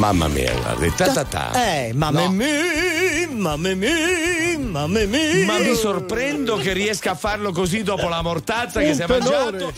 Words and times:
Mamma 0.00 0.28
mia, 0.28 0.50
guarda, 0.54 0.90
ta 0.96 1.12
ta 1.12 1.24
ta. 1.24 1.50
Eh, 1.52 1.92
mamma 1.92 2.22
No. 2.22 2.30
mia, 2.30 3.28
mamma 3.28 3.74
mia, 3.74 4.58
mamma 4.58 5.04
mia. 5.04 5.44
Ma 5.44 5.58
mi 5.58 5.74
sorprendo 5.74 6.56
che 6.56 6.72
riesca 6.72 7.10
a 7.10 7.14
farlo 7.14 7.52
così 7.52 7.82
dopo 7.82 8.08
la 8.08 8.22
mortazza 8.22 8.80
che 8.80 8.94
si 8.94 9.02
è 9.02 9.06
mangiato. 9.06 9.70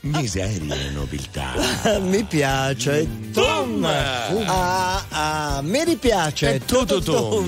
Miseria 0.00 0.74
e 0.74 0.90
nobiltà. 0.90 1.54
Mi 1.98 2.22
piace. 2.24 3.08
Tum. 3.32 3.82
Ah, 3.86 5.04
ah, 5.08 5.60
mi 5.62 5.82
ripiace. 5.82 6.56
E 6.56 6.64
tu, 6.66 6.84
tu, 6.84 7.00
tum. 7.00 7.46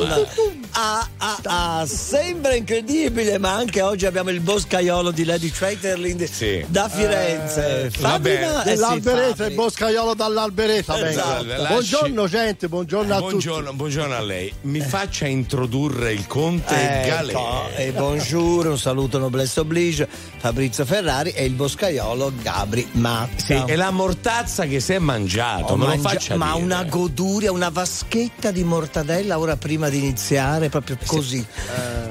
Ah, 0.75 1.07
ah, 1.19 1.39
ah, 1.81 1.87
sembra 1.87 2.55
incredibile, 2.55 3.37
ma 3.37 3.53
anche 3.53 3.83
oggi 3.83 4.07
abbiamo 4.07 4.31
il 4.31 4.41
boscaiolo 4.41 5.11
di 5.11 5.25
Lady 5.25 5.51
Traterlind 5.51 6.25
Sì. 6.25 6.65
da 6.67 6.89
Firenze. 6.89 7.85
Eh, 7.85 7.91
Fabi, 7.91 8.31
vabbè. 8.31 8.41
ma- 8.53 8.63
eh 8.65 8.75
sì, 8.75 8.81
L'alberetta, 8.81 9.35
Fabri. 9.35 9.47
il 9.51 9.55
boscaiolo 9.55 10.15
dall'alberetta. 10.15 10.95
venga. 10.95 11.09
Esatto. 11.11 11.45
Lasci- 11.45 11.67
Buongiorno 11.69 12.27
gente, 12.29 12.69
buongiorno 12.69 13.13
a 13.13 13.17
tutti. 13.19 13.29
Buongiorno, 13.31 13.73
buongiorno 13.75 14.15
a 14.15 14.21
lei. 14.21 14.53
Mi 14.63 14.81
faccia 14.81 15.27
introdurre 15.27 16.13
il 16.13 16.27
conte 16.27 16.75
Galè. 17.07 17.31
Ecco, 17.33 17.69
e 17.77 17.93
bonjour, 17.93 18.67
un 18.69 18.79
saluto 18.79 19.19
noblesse 19.19 19.61
oblige, 19.61 20.09
Fabrizio 20.39 20.87
Ferrari 20.87 21.33
e 21.33 21.45
il 21.45 21.53
boscaiolo 21.53 22.33
Gabri 22.41 22.89
Mazza. 22.93 23.45
Sì, 23.45 23.63
è 23.67 23.77
la 23.77 23.91
mortazza 23.91 24.65
che 24.65 24.81
si 24.81 24.95
è 24.95 24.99
mangiato, 24.99 25.75
Ho 25.75 25.77
me 25.77 25.85
lo 25.85 25.89
mangia- 25.91 26.09
faccia 26.09 26.37
ma 26.37 26.53
dire. 26.53 26.65
una 26.65 26.83
goduria, 26.85 27.53
una 27.53 27.69
vaschetta 27.69 28.51
di 28.51 28.65
mortadella 28.65 29.39
ora 29.39 29.57
prima 29.57 29.91
di 29.91 29.99
iniziare, 29.99 30.61
proprio 30.69 30.97
così. 31.07 31.45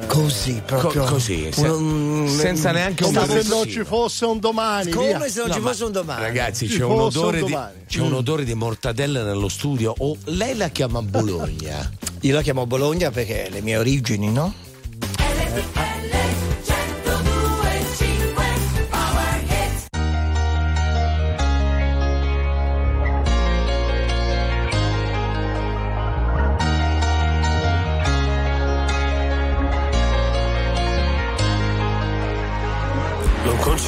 Così, 0.07 0.61
proprio. 0.65 1.03
Co- 1.03 1.11
così, 1.11 1.49
Un- 1.57 2.27
senza 2.27 2.71
neanche 2.71 3.03
un 3.05 3.13
Come 3.13 3.41
se 3.41 3.47
non 3.49 3.67
ci 3.67 3.83
fosse 3.83 4.25
un 4.25 4.39
domani. 4.39 4.91
Come 4.91 5.07
via. 5.15 5.29
se 5.29 5.39
non 5.39 5.47
No, 5.49 5.53
ci 5.53 5.59
fosse 5.61 5.83
un 5.85 5.91
domani. 5.91 6.21
Ragazzi, 6.21 6.67
Ci 6.67 6.77
c'è 6.77 6.83
un, 6.83 6.97
fosse 6.97 7.17
un 7.17 7.23
odore 7.25 7.43
di, 7.43 7.57
c'è 7.87 7.99
un 8.01 8.13
odore 8.13 8.43
di 8.43 8.53
mortadella 8.53 9.23
nello 9.23 9.47
studio. 9.47 9.93
O 9.99 10.17
lei 10.25 10.55
la 10.57 10.67
chiama 10.69 11.01
Bologna? 11.01 11.89
Io 12.21 12.33
la 12.35 12.41
chiamo 12.41 12.65
Bologna 12.65 13.09
perché 13.09 13.47
le 13.49 13.61
mie 13.61 13.77
origini, 13.77 14.29
no? 14.31 14.53
Non 14.99 15.90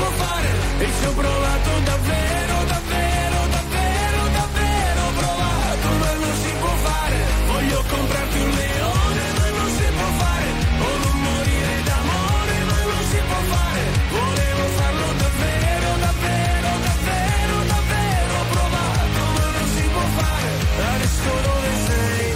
può 0.00 0.10
fare? 0.22 0.48
E 0.78 0.86
ci 0.96 1.04
ho 1.06 1.12
provato 1.12 1.70
davvero, 1.90 2.56
davvero, 2.74 3.38
davvero, 3.56 4.20
davvero 4.38 5.02
provato 5.20 5.88
ma 6.02 6.12
non 6.22 6.34
si 6.42 6.52
può 6.62 6.74
fare, 6.86 7.18
voglio 7.52 7.80
comprarti 7.94 8.38
un 8.46 8.50
leone 8.60 9.24
ma 9.38 9.46
non 9.58 9.68
si 9.76 9.86
può 9.98 10.08
fare, 10.22 10.48
o 10.86 10.90
non 11.04 11.16
morire 11.28 11.74
d'amore 11.88 12.56
ma 12.70 12.80
non 12.92 13.02
si 13.10 13.20
può 13.28 13.40
fare, 13.52 13.82
volevo 14.16 14.64
farlo 14.78 15.08
davvero, 15.24 15.88
davvero, 16.06 16.70
davvero, 16.88 17.56
davvero 17.74 18.36
provato 18.54 19.20
ma 19.36 19.46
non 19.56 19.66
si 19.74 19.84
può 19.94 20.06
fare, 20.18 20.50
adesso 20.94 21.30
dove 21.46 21.70
sei? 21.86 22.28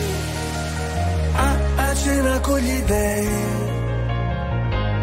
a, 1.47 1.49
a 1.89 1.95
cena 1.95 2.35
con 2.41 2.59
gli 2.59 2.81
dei. 2.83 3.63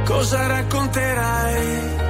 Cosa 0.06 0.46
racconterai 0.46 2.10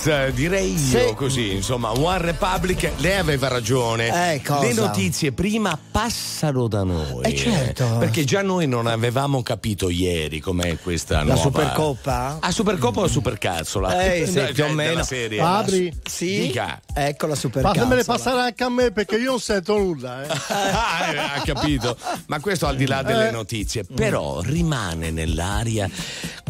Kids, 0.00 0.06
eh, 0.06 0.32
direi 0.32 0.72
io 0.72 1.08
Sì. 1.08 1.14
così, 1.14 1.52
insomma, 1.54 1.90
One 1.92 2.18
Republic, 2.22 2.90
lei 2.96 3.18
aveva 3.18 3.48
ragione. 3.48 4.34
Eh? 4.36 4.42
Le 4.60 4.72
notizie 4.72 5.32
prima 5.32 5.78
passano 5.90 6.68
da 6.68 6.82
noi. 6.84 7.22
Eh, 7.24 7.34
certo. 7.36 7.96
Perché 7.98 8.24
già 8.24 8.40
noi 8.42 8.66
non 8.66 8.86
avevamo 8.86 9.42
capito 9.42 9.90
ieri 9.90 10.40
com'è 10.40 10.78
questa 10.78 11.18
La 11.18 11.34
nuova... 11.34 11.40
Supercoppa? 11.40 12.38
Ah, 12.40 12.50
Supercoppa 12.50 13.00
o 13.00 13.06
Supercazzola? 13.08 14.02
Eh, 14.12 14.26
sì, 14.26 14.40
più 14.54 14.64
o 14.64 14.68
meno. 14.72 15.02
serie. 15.02 15.40
Apri. 15.40 15.92
Sì. 16.08 16.40
Dica. 16.46 16.80
Ecco 16.94 17.26
la 17.26 17.34
super 17.34 17.62
Fatemele 17.62 17.96
cazzola. 18.04 18.16
passare 18.16 18.40
anche 18.40 18.64
a 18.64 18.68
me 18.70 18.90
perché 18.92 19.16
io 19.16 19.30
non 19.30 19.40
sento 19.40 19.76
nulla. 19.76 20.24
Eh. 20.24 20.28
Ah, 20.48 21.12
eh, 21.12 21.18
ha 21.18 21.42
capito. 21.44 21.96
Ma 22.26 22.40
questo 22.40 22.66
al 22.66 22.76
di 22.76 22.86
là 22.86 23.02
delle 23.02 23.28
Eh. 23.28 23.32
notizie. 23.32 23.84
Però 23.84 24.40
rimane 24.40 25.10
nell'aria 25.10 25.88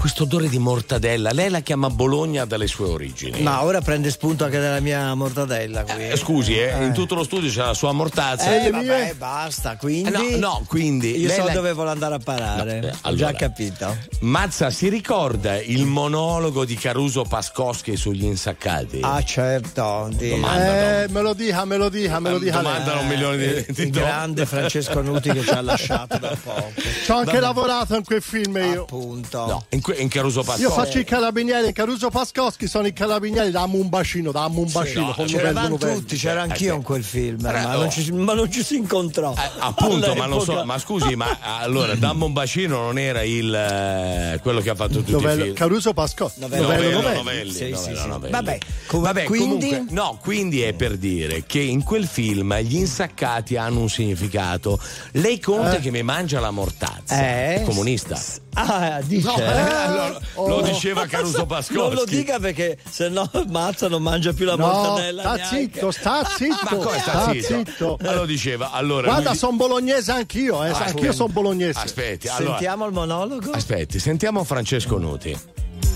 questo 0.01 0.23
odore 0.23 0.49
di 0.49 0.59
mortadella. 0.59 1.31
Lei 1.31 1.51
la 1.51 1.61
chiama 1.61 1.91
Bologna 1.91 2.47
dalle 2.47 2.67
sue 2.67 2.87
origini. 2.89 3.43
Ma 3.43 3.63
ora 3.65 3.83
prende 3.83 4.11
spunto 4.11 4.45
anche 4.45 4.59
dalla 4.59 4.81
mia 4.81 5.15
mortadella 5.15 5.83
qui. 5.85 6.09
Eh, 6.09 6.17
scusi, 6.17 6.57
eh, 6.59 6.85
in 6.87 6.95
tutto 6.95 7.15
lo 7.15 7.23
studio 7.23 7.51
c'è 7.51 7.59
la 7.67 7.75
sua 7.75 7.93
mortazza. 7.93 8.55
Eh, 8.57 8.63
le 8.63 8.71
vabbè, 8.71 9.15
basta, 9.19 9.77
quindi. 9.77 10.09
Eh, 10.09 10.37
no, 10.39 10.49
no, 10.49 10.65
quindi 10.67 11.19
Io 11.21 11.29
so 11.29 11.45
la- 11.45 11.53
dove 11.53 11.75
vuole 11.75 11.91
andare 11.91 12.15
a 12.15 12.19
parare. 12.19 12.81
No, 12.81 12.87
eh, 12.87 12.91
Ho 12.91 12.97
allora. 13.03 13.27
già 13.31 13.33
capito. 13.35 13.97
Mazza, 14.21 14.71
si 14.71 14.89
ricorda 14.89 15.61
il 15.61 15.85
monologo 15.85 16.65
di 16.65 16.77
Caruso 16.77 17.25
Pascoschi 17.25 17.95
sugli 17.97 18.25
insaccati? 18.25 19.01
Ah, 19.03 19.23
certo. 19.23 20.09
Di... 20.15 20.31
Domanda. 20.31 21.03
Eh, 21.03 21.09
me 21.09 21.21
lo 21.21 21.35
dica, 21.35 21.67
me 21.67 21.77
lo 21.77 21.91
dica, 21.91 22.19
me 22.21 22.31
lo 22.31 22.39
dica. 22.39 22.57
Domandano 22.57 23.01
un 23.03 23.07
milione 23.07 23.37
di, 23.37 23.45
il, 23.45 23.67
di 23.69 23.83
il 23.83 23.91
grande 23.91 24.47
Francesco 24.47 25.03
Nuti 25.03 25.31
che 25.31 25.43
ci 25.43 25.51
ha 25.51 25.61
lasciato 25.61 26.17
da 26.17 26.35
poco. 26.43 26.73
Ci 27.05 27.11
ho 27.11 27.17
anche 27.19 27.39
lavorato 27.39 27.97
in 27.97 28.05
quel 28.05 28.23
film 28.23 28.57
io. 28.57 28.83
Appunto. 28.85 29.47
No, 29.47 29.65
in, 29.69 29.81
in 29.97 30.09
Caruso 30.09 30.43
Pascoschi. 30.43 30.63
Io 30.63 30.71
faccio 30.71 30.99
i 30.99 31.05
carabinieri 31.05 31.67
in 31.69 31.73
Caruso 31.73 32.09
Pascoschi, 32.11 32.67
sono 32.67 32.87
i 32.87 32.93
carabinieri, 32.93 33.51
dammi 33.51 33.79
un 33.79 33.89
bacino, 33.89 34.31
dammi 34.33 34.59
un 34.59 34.71
bacino. 34.71 35.07
no, 35.07 35.15
con 35.15 35.27
C'eravamo 35.27 35.53
Novello 35.69 35.77
Novello. 35.87 36.01
tutti, 36.01 36.17
c'ero 36.17 36.41
anch'io 36.41 36.75
in 36.75 36.83
quel 36.83 37.05
film, 37.05 37.45
Eh, 37.47 37.53
ma, 37.53 37.77
oh. 37.77 37.81
non 37.81 37.91
ci, 37.91 38.13
ma 38.13 38.35
non 38.35 38.51
ci 38.51 38.63
si 38.63 38.77
incontrò. 38.77 39.33
Eh, 39.37 39.51
appunto, 39.59 40.15
ma, 40.15 40.27
non 40.27 40.41
so, 40.43 40.65
ma 40.65 40.79
scusi, 40.79 41.15
ma 41.17 41.39
allora 41.61 41.95
Dammo 41.95 42.27
un 42.27 42.33
bacino 42.33 42.79
non 42.81 42.99
era 42.99 43.23
il 43.23 43.53
eh, 43.55 44.39
quello 44.43 44.61
che 44.61 44.71
ha 44.71 44.75
fatto 44.75 44.95
tutti 44.99 45.11
i 45.11 45.15
Novello- 45.15 45.43
film. 45.45 45.55
Caruso 45.55 45.93
Pascoschi. 45.93 46.41
Novello 46.41 46.63
Novello 46.63 46.83
Novello, 46.83 47.01
Novello. 47.01 47.23
Novelli, 47.23 47.53
Sì, 47.53 47.71
Novello, 47.71 47.77
sì, 47.97 47.97
sì. 48.03 48.07
Novelli. 48.09 48.33
Vabbè, 48.33 48.59
com- 48.87 49.03
Vabbè, 49.03 49.25
quindi? 49.25 49.69
comunque, 49.69 49.95
no, 49.95 50.19
quindi 50.21 50.63
è 50.63 50.73
per 50.73 50.97
dire 50.97 51.45
che 51.47 51.61
in 51.61 51.83
quel 51.83 52.07
film 52.07 52.57
gli 52.61 52.77
insaccati 52.77 53.57
hanno 53.57 53.81
un 53.81 53.89
significato. 53.89 54.79
Lei 55.13 55.39
conta 55.41 55.77
che 55.79 55.91
mi 55.91 56.03
mangia 56.03 56.41
la 56.41 56.51
mortazza. 56.51 57.21
Eh? 57.21 57.55
È 57.57 57.63
comunista. 57.65 58.21
Ah, 58.55 59.01
dice. 59.05 59.27
No, 59.29 59.37
eh, 59.37 59.80
lo, 59.89 60.47
lo 60.49 60.61
diceva 60.63 61.07
Caruso 61.07 61.47
Pascoschi. 61.47 61.75
Non 61.81 61.95
lo 61.95 62.05
dica 62.05 62.39
perché 62.39 62.79
se 62.89 63.09
no 63.09 63.31
Mazza 63.49 63.89
non 63.89 64.03
mangia 64.03 64.33
più 64.33 64.45
la 64.45 64.57
No, 64.57 64.67
mortadella. 64.67 65.21
sta 65.23 65.35
neanche. 65.35 65.57
zitto, 65.57 65.91
sta 65.91 66.25
zitto. 66.25 66.77
Ma 66.77 66.85
come 66.85 66.99
sta 67.01 67.33
zitto? 67.41 67.99
Ma 68.03 68.15
lo 68.15 68.25
diceva. 68.27 68.71
Allora, 68.73 69.09
Guarda, 69.09 69.31
lui- 69.31 69.39
sono 69.39 69.57
bolognese 69.57 70.13
anch'io, 70.13 70.65
eh. 70.65 70.71
Ah, 70.71 70.79
anch'io 70.87 71.13
sono 71.13 71.29
bolognese. 71.33 71.79
Aspetti, 71.79 72.29
allora, 72.29 72.51
Sentiamo 72.53 72.87
il 72.87 72.93
monologo. 72.93 73.51
aspetti, 73.53 73.99
sentiamo 73.99 74.45
Francesco 74.45 74.99
Nuti. 74.99 75.39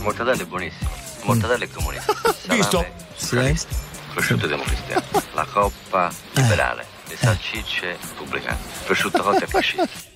Mortadella 0.00 0.42
è 0.42 0.46
buonissimo. 0.46 0.90
Mortadella 1.22 1.64
è 1.64 1.68
comunista. 1.70 2.12
Salame 2.40 2.60
Visto? 2.60 2.84
socialista. 3.16 3.74
Prosciutto 4.12 4.46
democristiano. 4.46 5.02
La 5.34 5.46
coppa 5.50 6.10
liberale. 6.34 6.84
Le 7.08 7.16
salsicce 7.16 7.96
pubblicane. 8.16 8.58
Prosciutto 8.84 9.22
cotto 9.22 9.44
e 9.44 9.46
fascista. 9.46 9.88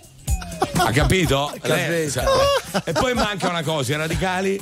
Ha 0.77 0.91
capito? 0.93 1.53
Lei 1.63 2.09
sa- 2.11 2.25
e 2.85 2.93
poi 2.93 3.15
manca 3.15 3.49
una 3.49 3.63
cosa, 3.63 3.93
i 3.93 3.97
radicali. 3.97 4.61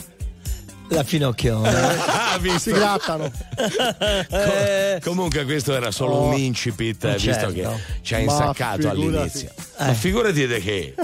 La 0.89 1.03
finocchione. 1.03 2.05
Ah, 2.37 2.39
visto? 2.39 2.59
Si 2.59 2.73
grattano. 2.73 3.31
Eh, 4.29 5.01
Comunque 5.03 5.45
questo 5.45 5.75
era 5.75 5.91
solo 5.91 6.13
Oh. 6.15 6.27
un 6.29 6.35
incipit, 6.39 7.03
eh, 7.05 7.13
visto 7.15 7.31
Certo. 7.31 7.53
che 7.53 7.67
ci 8.03 8.15
ha 8.15 8.19
insaccato 8.19 8.91
figurati. 8.91 9.01
all'inizio. 9.01 9.51
Ma 9.79 9.93
figurati 9.95 10.47
di 10.47 10.61
che. 10.61 10.95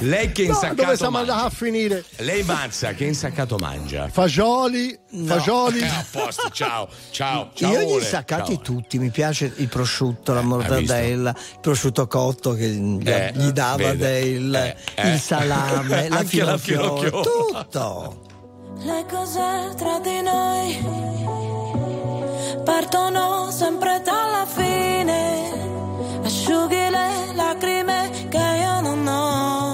Lei 0.00 0.32
che 0.32 0.42
No, 0.44 0.48
insaccato 0.48 0.82
dove 0.82 0.96
siamo 0.96 1.16
mangia? 1.18 1.32
andati 1.32 1.54
a 1.54 1.56
finire? 1.56 2.04
Lei 2.16 2.42
Mazza, 2.42 2.92
che 2.92 3.04
insaccato 3.04 3.56
mangia? 3.58 4.08
Fagioli, 4.10 4.98
fagioli. 5.26 5.78
Eh, 5.80 5.84
a 5.88 6.04
posto, 6.10 6.48
ciao, 6.50 6.88
ciao, 7.10 7.50
ciao. 7.54 7.72
Io 7.72 7.80
gli 7.80 7.92
insaccati 8.02 8.54
Ciao. 8.54 8.62
tutti, 8.62 8.98
mi 8.98 9.10
piace 9.10 9.52
il 9.56 9.68
prosciutto, 9.68 10.32
la 10.34 10.40
visto? 10.40 10.56
mortadella, 10.56 11.30
il 11.30 11.58
prosciutto 11.60 12.06
cotto 12.06 12.52
che 12.54 12.66
gli, 12.68 13.08
Eh, 13.08 13.32
dava 13.52 13.76
vede. 13.92 14.20
del, 14.22 14.54
Eh, 14.54 14.76
eh. 14.96 15.10
il 15.12 15.18
salame, 15.20 16.08
la 16.08 16.16
Anche 16.18 16.42
la 16.42 16.56
finocchione, 16.58 16.98
finocchione. 16.98 17.22
tutto. 17.22 18.32
Le 18.82 19.04
cose 19.10 19.74
tra 19.76 19.98
di 20.00 20.20
noi 20.20 20.78
partono 22.64 23.50
sempre 23.50 24.00
dalla 24.02 24.44
fine. 24.46 25.52
Asciughi 26.24 26.88
le 26.90 27.32
lacrime 27.34 28.10
che 28.28 28.38
io 28.38 28.80
non 28.80 29.06
ho, 29.06 29.73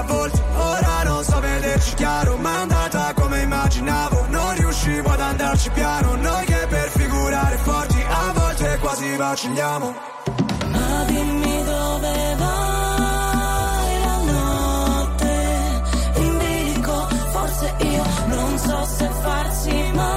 centomila 0.00 0.02
volte 0.02 0.42
Ora 0.56 1.02
non 1.04 1.24
so 1.24 1.40
vederci 1.40 1.94
chiaro 1.94 2.36
Ma 2.36 2.50
è 2.50 2.56
andata 2.60 3.12
come 3.14 3.42
immaginavo. 3.42 4.26
Non 4.28 4.54
riuscivo 4.54 5.10
ad 5.10 5.20
andarci 5.20 5.70
piano 5.70 6.14
Noi 6.16 6.44
che 6.46 6.66
per 6.68 6.88
figurare 6.90 7.56
forti 7.56 8.02
A 8.08 8.32
volte 8.32 8.78
quasi 8.78 9.16
vacilliamo 9.16 9.94
Ma 10.70 11.04
dimmi 11.06 11.64
dove 11.64 12.34
vai 12.38 14.00
la 14.00 14.16
notte? 14.32 15.82
In 16.16 16.82
forse 17.30 17.74
io 17.78 18.04
non 18.26 18.58
so 18.58 18.84
se 18.84 19.08
farsi 19.22 19.90
male 19.94 20.09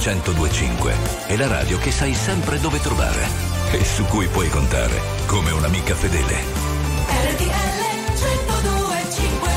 1025 0.00 0.94
è 1.26 1.36
la 1.36 1.46
radio 1.46 1.76
che 1.76 1.90
sai 1.90 2.14
sempre 2.14 2.58
dove 2.58 2.80
trovare 2.80 3.22
e 3.70 3.84
su 3.84 4.06
cui 4.06 4.26
puoi 4.28 4.48
contare 4.48 4.98
come 5.26 5.50
un'amica 5.50 5.94
fedele. 5.94 6.36
RTL 7.36 7.80
1025 8.16 9.50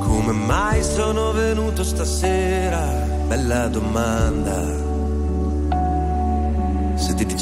Come 0.00 0.32
mai 0.32 0.82
sono 0.82 1.30
venuto 1.30 1.84
stasera? 1.84 2.80
Bella 3.28 3.68
domanda. 3.68 4.89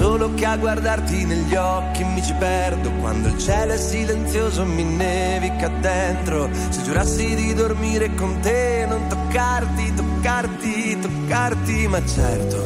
Solo 0.00 0.32
che 0.32 0.46
a 0.46 0.56
guardarti 0.56 1.26
negli 1.26 1.54
occhi 1.54 2.02
mi 2.04 2.22
ci 2.24 2.32
perdo 2.32 2.90
quando 3.00 3.28
il 3.28 3.38
cielo 3.38 3.74
è 3.74 3.76
silenzioso 3.76 4.64
mi 4.64 4.82
nevica 4.82 5.68
dentro. 5.68 6.48
Se 6.70 6.82
giurassi 6.84 7.34
di 7.34 7.52
dormire 7.52 8.14
con 8.14 8.40
te, 8.40 8.86
non 8.88 9.08
toccarti, 9.08 9.92
toccarti, 9.92 11.00
toccarti, 11.00 11.86
ma 11.88 12.02
certo. 12.06 12.56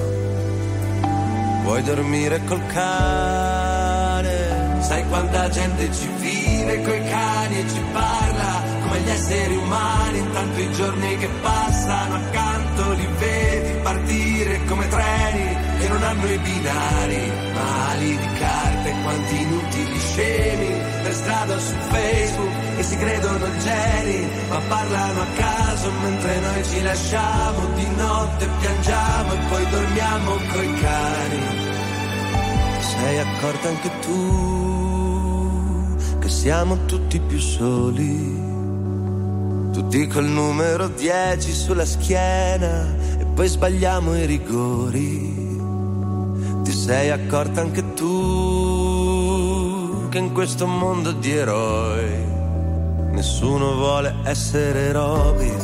Vuoi 1.64 1.82
dormire 1.82 2.40
col 2.44 2.64
cane? 2.66 4.32
Sai 4.82 5.04
quanta 5.08 5.48
gente 5.48 5.92
ci 5.92 6.08
vive 6.20 6.82
coi 6.82 7.02
cani 7.08 7.58
e 7.58 7.68
ci 7.68 7.82
parla 7.92 8.62
come 8.80 9.00
gli 9.00 9.10
esseri 9.10 9.56
umani. 9.56 10.18
Intanto 10.18 10.60
i 10.60 10.72
giorni 10.72 11.16
che 11.16 11.28
passano 11.42 12.14
accanto 12.14 12.92
li 12.92 13.08
vedi 13.18 13.80
partire 13.82 14.64
come 14.66 14.86
treni 14.86 15.73
che 15.84 15.90
non 15.90 16.02
hanno 16.02 16.26
i 16.26 16.38
binari, 16.38 17.30
ma 17.52 17.90
ali 17.90 18.16
di 18.16 18.28
carte, 18.38 18.94
quanti 19.02 19.40
inutili 19.42 19.98
scemi 19.98 20.80
per 21.02 21.12
strada 21.12 21.58
su 21.58 21.74
Facebook 21.90 22.52
e 22.78 22.82
si 22.82 22.96
credono 22.96 23.46
geni, 23.58 24.26
ma 24.48 24.60
parlano 24.66 25.20
a 25.20 25.26
caso 25.36 25.90
mentre 26.02 26.40
noi 26.40 26.64
ci 26.64 26.82
lasciamo 26.82 27.66
di 27.74 27.86
notte 27.96 28.48
piangiamo 28.60 29.32
e 29.34 29.38
poi 29.50 29.70
dormiamo 29.70 30.30
coi 30.52 30.74
cani. 30.80 31.42
Sei 32.80 33.18
accorta 33.18 33.68
anche 33.68 33.90
tu 34.00 35.96
che 36.18 36.28
siamo 36.30 36.86
tutti 36.86 37.20
più 37.20 37.38
soli? 37.38 38.42
Tutti 39.70 40.06
col 40.06 40.24
numero 40.24 40.88
10 40.88 41.52
sulla 41.52 41.84
schiena 41.84 42.86
e 43.18 43.26
poi 43.34 43.48
sbagliamo 43.48 44.16
i 44.16 44.24
rigori. 44.24 45.43
Sei 46.84 47.08
accorta 47.10 47.62
anche 47.62 47.94
tu 47.94 48.08
che 50.10 50.18
in 50.18 50.34
questo 50.34 50.66
mondo 50.66 51.12
di 51.12 51.32
eroi 51.32 52.26
nessuno 53.12 53.74
vuole 53.74 54.14
essere 54.24 54.92
Robin. 54.92 55.56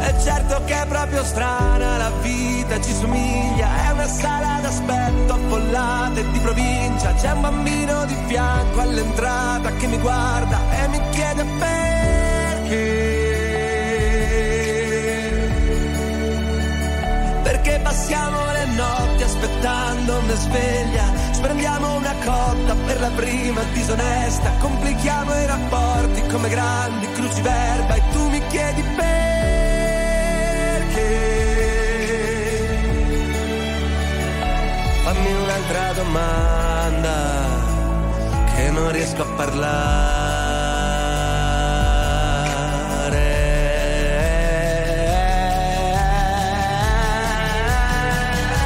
È 0.00 0.14
certo 0.22 0.64
che 0.66 0.82
è 0.82 0.86
proprio 0.86 1.24
strana 1.24 1.96
la 1.96 2.10
vita, 2.20 2.78
ci 2.78 2.92
somiglia, 2.92 3.86
è 3.86 3.92
una 3.92 4.06
sala 4.06 4.57
C'è 7.20 7.32
un 7.32 7.40
bambino 7.40 8.04
di 8.04 8.16
fianco 8.26 8.80
all'entrata 8.80 9.72
che 9.72 9.88
mi 9.88 9.98
guarda 9.98 10.60
e 10.70 10.88
mi 10.88 11.00
chiede 11.10 11.44
perché. 11.58 12.76
Perché 17.42 17.80
passiamo 17.82 18.52
le 18.52 18.66
notti 18.66 19.22
aspettando 19.24 20.18
una 20.18 20.34
sveglia, 20.34 21.04
sprendiamo 21.32 21.96
una 21.96 22.14
cotta 22.24 22.76
per 22.86 23.00
la 23.00 23.10
prima 23.10 23.62
disonesta, 23.72 24.52
complichiamo 24.60 25.34
i 25.34 25.46
rapporti 25.46 26.24
come 26.28 26.48
grandi 26.48 27.10
cruciverba 27.10 27.94
e 27.94 28.02
tu 28.12 28.28
mi 28.28 28.46
chiedi 28.46 28.82
perché. 28.94 29.17
Un'altra 35.68 35.92
domanda 35.92 37.46
che 38.54 38.70
non 38.70 38.90
riesco 38.90 39.22
a 39.22 39.26
parlare. 39.36 39.56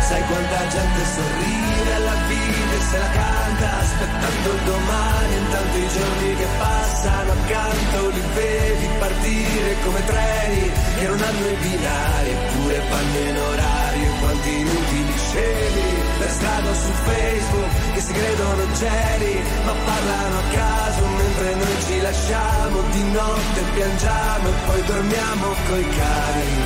Sai 0.00 0.22
quanta 0.26 0.68
gente 0.68 1.04
sorride 1.14 1.94
alla 1.94 2.14
vita 2.28 2.74
e 2.74 2.80
se 2.88 2.98
la 2.98 3.10
canta 3.10 3.78
aspettando 3.78 4.52
il 4.52 4.62
domani, 4.64 5.36
intanto 5.36 5.78
i 5.78 5.88
giorni 5.88 6.36
che 6.36 6.46
passano 6.58 7.32
accanto 7.32 8.08
li 8.10 8.22
vedi 8.34 8.88
partire 8.98 9.76
come 9.84 10.04
treni 10.04 10.70
che 10.98 11.06
non 11.08 11.20
hanno 11.20 11.46
i 11.48 11.56
binari 11.56 12.30
eppure 12.30 12.82
vanno 12.88 13.18
in 13.18 13.36
orario 13.38 13.91
quanti 14.22 14.50
inutili 14.60 15.14
scemi 15.18 15.86
per 16.18 16.30
strada 16.30 16.72
su 16.74 16.92
Facebook 17.06 17.92
che 17.94 18.00
si 18.00 18.12
credono 18.12 18.62
geni 18.78 19.34
ma 19.64 19.74
parlano 19.84 20.38
a 20.38 20.44
caso 20.54 21.06
mentre 21.06 21.54
noi 21.54 21.76
ci 21.86 22.00
lasciamo 22.00 22.76
di 22.92 23.02
notte 23.10 23.60
piangiamo 23.74 24.48
e 24.48 24.52
poi 24.66 24.82
dormiamo 24.84 25.46
coi 25.68 25.88
cari 25.88 26.56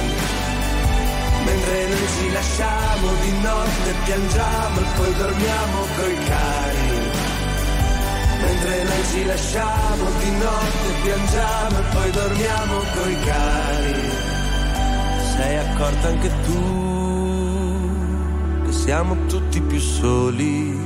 mentre 1.47 1.89
noi 1.89 2.09
ci 2.19 2.33
lasciamo 2.33 3.07
di 3.23 3.33
notte 3.41 3.91
piangiamo 4.05 4.81
e 4.81 4.87
poi 4.97 5.15
dormiamo 5.15 5.79
coi 5.97 6.17
cari 6.29 6.87
mentre 8.45 8.83
noi 8.85 9.05
ci 9.13 9.25
lasciamo 9.25 10.05
di 10.21 10.31
notte 10.45 10.89
piangiamo 11.03 11.79
e 11.79 11.83
poi 11.95 12.11
dormiamo 12.11 12.75
coi 12.95 13.21
cari 13.21 13.95
sei 15.37 15.57
accorta 15.57 16.09
anche 16.09 16.31
tu 16.45 16.96
siamo 18.87 19.17
tutti 19.27 19.61
più 19.63 19.81
soli. 19.81 20.79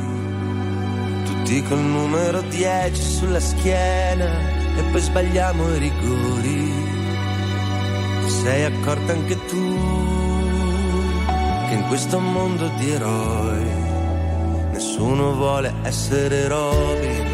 Tutti 1.26 1.62
col 1.64 1.80
numero 1.80 2.40
10 2.40 3.02
sulla 3.02 3.40
schiena 3.40 4.38
e 4.78 4.82
poi 4.90 5.00
sbagliamo 5.02 5.74
i 5.74 5.78
rigori. 5.78 6.72
Ti 8.22 8.30
sei 8.30 8.64
accorta 8.64 9.12
anche 9.12 9.36
tu 9.44 9.76
che 11.68 11.74
in 11.74 11.84
questo 11.88 12.18
mondo 12.18 12.68
di 12.78 12.90
eroi 12.90 13.68
nessuno 14.72 15.34
vuole 15.34 15.70
essere 15.82 16.48
Robin. 16.48 17.28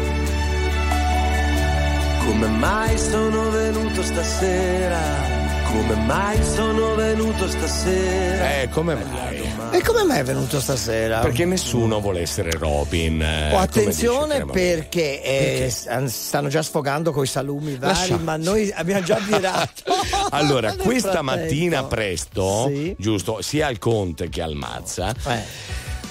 Come 2.25 2.47
mai 2.47 2.97
sono 2.97 3.49
venuto 3.51 4.03
stasera? 4.03 5.46
Come 5.71 5.95
mai 6.05 6.43
sono 6.43 6.95
venuto 6.95 7.47
stasera? 7.49 8.61
Eh, 8.61 8.69
come 8.69 8.95
mai? 8.95 9.41
E 9.71 9.81
come 9.83 10.03
mai 10.03 10.19
è 10.19 10.23
venuto 10.23 10.59
stasera? 10.59 11.19
Perché 11.19 11.45
nessuno 11.45 11.99
vuole 11.99 12.21
essere 12.21 12.51
Robin. 12.51 13.21
eh, 13.21 13.53
Oh, 13.53 13.59
attenzione 13.59 14.45
perché, 14.45 15.21
eh, 15.21 15.69
st- 15.69 16.05
stanno 16.05 16.47
già 16.47 16.61
sfogando 16.63 17.11
coi 17.11 17.27
salumi 17.27 17.75
vari, 17.75 17.93
Lasciamo. 17.93 18.23
ma 18.23 18.37
noi 18.37 18.71
abbiamo 18.73 19.03
già 19.03 19.19
virato. 19.19 19.83
Allora, 20.31 20.73
questa 20.73 21.21
frattempo. 21.21 21.41
mattina 21.41 21.83
presto, 21.85 22.65
Sì. 22.67 22.95
giusto, 22.97 23.41
sia 23.41 23.67
al 23.67 23.77
Conte 23.77 24.29
che 24.29 24.41
al 24.41 24.53
Mazza, 24.55 25.13
Eh, 25.25 25.41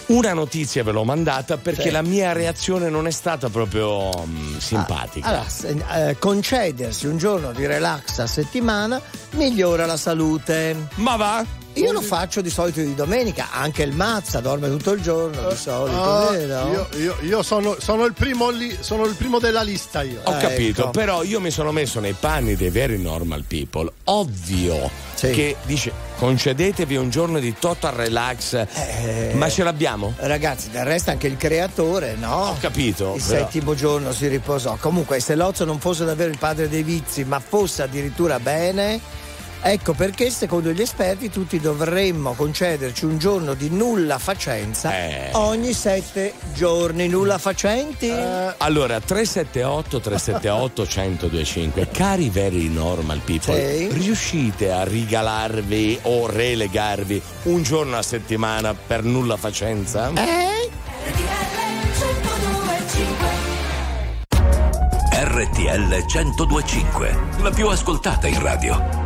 una 0.07 0.33
notizia 0.35 0.85
ve 0.85 0.93
l'ho 0.93 1.05
mandata 1.05 1.57
perché 1.57 1.83
Sì. 1.83 1.91
la 1.91 2.03
mia 2.03 2.33
reazione 2.33 2.89
non 2.89 3.07
è 3.07 3.11
stata 3.11 3.49
proprio 3.49 4.11
mm, 4.27 4.57
simpatica. 4.59 5.27
allora, 5.27 5.49
se- 5.49 5.77
eh, 6.09 6.19
concedersi 6.19 7.07
un 7.07 7.17
giorno 7.19 7.53
di 7.53 7.67
relax 7.67 8.19
a 8.21 8.27
settimana 8.27 9.01
migliora 9.33 9.85
la 9.87 9.97
salute. 9.97 10.77
Ma 10.97 11.17
va? 11.17 11.45
Io 11.77 11.93
lo 11.93 12.01
faccio 12.01 12.41
di 12.41 12.49
solito 12.49 12.81
di 12.81 12.95
domenica, 12.95 13.49
anche 13.53 13.83
il 13.83 13.93
Mazza 13.93 14.41
dorme 14.41 14.69
tutto 14.71 14.93
il 14.93 15.03
giorno 15.03 15.49
di 15.51 15.57
solito, 15.57 16.03
Ah, 16.03 16.31
vero? 16.31 16.69
io 16.71 16.89
io- 16.99 17.17
io 17.21 17.43
sono, 17.43 17.77
sono 17.79 18.07
il 18.07 18.15
primo 18.15 18.49
lì, 18.49 18.75
sono 18.81 19.05
il 19.05 19.15
primo 19.15 19.39
della 19.39 19.61
lista 19.61 20.01
io. 20.03 20.21
Ho 20.25 20.33
Ecco. 20.33 20.49
capito, 20.49 20.89
però 20.89 21.23
io 21.23 21.39
mi 21.39 21.51
sono 21.51 21.73
messo 21.73 22.01
nei 22.01 22.15
panni 22.19 22.57
dei 22.57 22.71
veri 22.71 22.99
normal 22.99 23.45
people. 23.47 23.93
Ovvio 24.05 24.91
Sì. 25.15 25.31
che 25.33 25.57
dice 25.67 25.93
concedetevi 26.19 26.97
un 26.97 27.11
giorno 27.11 27.39
di 27.39 27.55
total 27.59 27.93
relax, 27.93 28.55
Eh, 28.55 29.33
ma 29.35 29.51
ce 29.51 29.63
l'abbiamo? 29.63 30.15
Ragazzi, 30.17 30.71
del 30.71 30.85
resto 30.85 31.11
anche 31.11 31.27
il 31.27 31.37
creatore, 31.37 32.15
no? 32.19 32.53
Ho 32.53 32.57
capito. 32.59 33.15
Il 33.17 33.23
però- 33.23 33.45
settimo 33.45 33.75
giorno 33.75 34.13
si 34.13 34.27
riposò. 34.29 34.79
Comunque, 34.81 35.21
se 35.21 35.35
Lozzo 35.35 35.67
non 35.67 35.79
fosse 35.79 36.07
davvero 36.07 36.31
il 36.31 36.39
padre 36.39 36.71
dei 36.71 36.83
vizi, 36.83 37.25
ma 37.25 37.39
fosse 37.39 37.83
addirittura 37.83 38.41
bene, 38.41 38.99
ecco 39.63 39.93
perché, 39.95 40.31
secondo 40.31 40.71
gli 40.71 40.81
esperti, 40.81 41.31
tutti 41.31 41.59
dovremmo 41.61 42.35
concederci 42.35 43.05
un 43.05 43.19
giorno 43.19 43.55
di 43.55 43.69
nulla 43.71 44.19
facenza 44.19 44.93
Eh. 44.95 45.31
ogni 45.33 45.73
sette 45.73 46.35
giorni. 46.55 47.09
Nulla 47.09 47.39
facenti? 47.39 48.11
Allora, 48.59 49.01
378 49.01 50.01
378 50.01 50.83
1025 50.83 51.89
cari 51.91 52.31
veri 52.31 52.69
normal 52.69 53.21
people, 53.25 53.77
Sì. 53.77 53.89
riuscite 53.93 54.71
a 54.73 54.85
regalarvi 54.85 55.99
o 56.03 56.27
relegarvi 56.27 57.21
un 57.45 57.63
giorno 57.63 57.97
a 57.97 58.03
settimana 58.03 58.75
per 58.75 59.03
nulla 59.05 59.37
facenza? 59.37 60.11
Eh? 60.15 60.45
RTL 65.13 66.05
1025, 66.07 67.19
la 67.43 67.51
più 67.51 67.69
ascoltata 67.69 68.27
in 68.27 68.41
radio. 68.41 69.06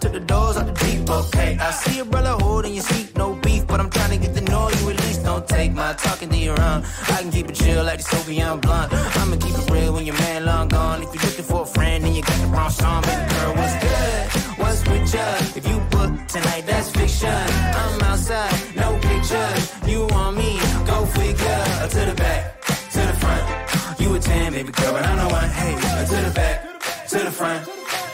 took 0.00 0.12
the 0.12 0.20
doors 0.20 0.56
out 0.56 0.66
the 0.66 0.72
deep, 0.84 1.08
okay. 1.10 1.56
I 1.60 1.70
see 1.70 1.98
a 2.00 2.04
brother 2.04 2.34
holding 2.44 2.74
your 2.74 2.84
seat, 2.84 3.16
no 3.16 3.34
beef, 3.34 3.66
but 3.66 3.80
I'm 3.80 3.90
trying 3.90 4.10
to 4.10 4.18
get 4.24 4.34
the 4.34 4.42
know 4.42 4.68
you 4.68 4.90
at 4.90 4.96
least. 5.04 5.24
Don't 5.24 5.46
take 5.48 5.72
my 5.72 5.92
talking 5.94 6.28
to 6.28 6.36
your 6.36 6.60
own. 6.60 6.84
I 7.14 7.22
can 7.22 7.30
keep 7.30 7.48
it 7.48 7.54
chill 7.54 7.84
like 7.84 7.98
the 7.98 8.04
Soviet 8.04 8.56
blunt. 8.62 8.92
I'ma 8.92 9.36
keep 9.36 9.54
it 9.58 9.70
real 9.70 9.92
when 9.94 10.06
your 10.06 10.18
man 10.18 10.44
long 10.44 10.68
gone. 10.68 11.02
If 11.02 11.14
you're 11.14 11.24
looking 11.24 11.44
for 11.44 11.62
a 11.62 11.66
friend, 11.66 12.04
then 12.04 12.14
you 12.14 12.22
got 12.22 12.38
the 12.40 12.46
wrong 12.46 12.70
song. 12.70 13.02
Baby 13.02 13.34
girl, 13.34 13.54
what's 13.54 13.76
good? 13.84 14.58
What's 14.60 14.80
with 14.88 15.14
ya? 15.14 15.26
If 15.58 15.66
you 15.68 15.78
book 15.90 16.10
tonight, 16.28 16.64
that's 16.66 16.90
fiction. 16.90 17.77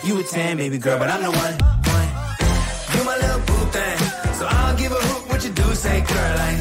You 0.04 0.20
a 0.20 0.22
10, 0.22 0.58
baby 0.58 0.76
girl, 0.76 0.98
but 0.98 1.08
I'm 1.08 1.22
the 1.22 1.30
one. 1.30 1.54
one. 1.96 2.08
You 2.94 3.04
my 3.04 3.16
little 3.16 3.40
boo 3.40 3.64
thing. 3.72 3.98
So 4.34 4.46
I'll 4.46 4.76
give 4.76 4.92
a 4.92 4.96
hoot 4.96 5.28
what 5.30 5.42
you 5.42 5.50
do. 5.50 5.74
Say, 5.74 6.00
girl, 6.02 6.38
I 6.38 6.60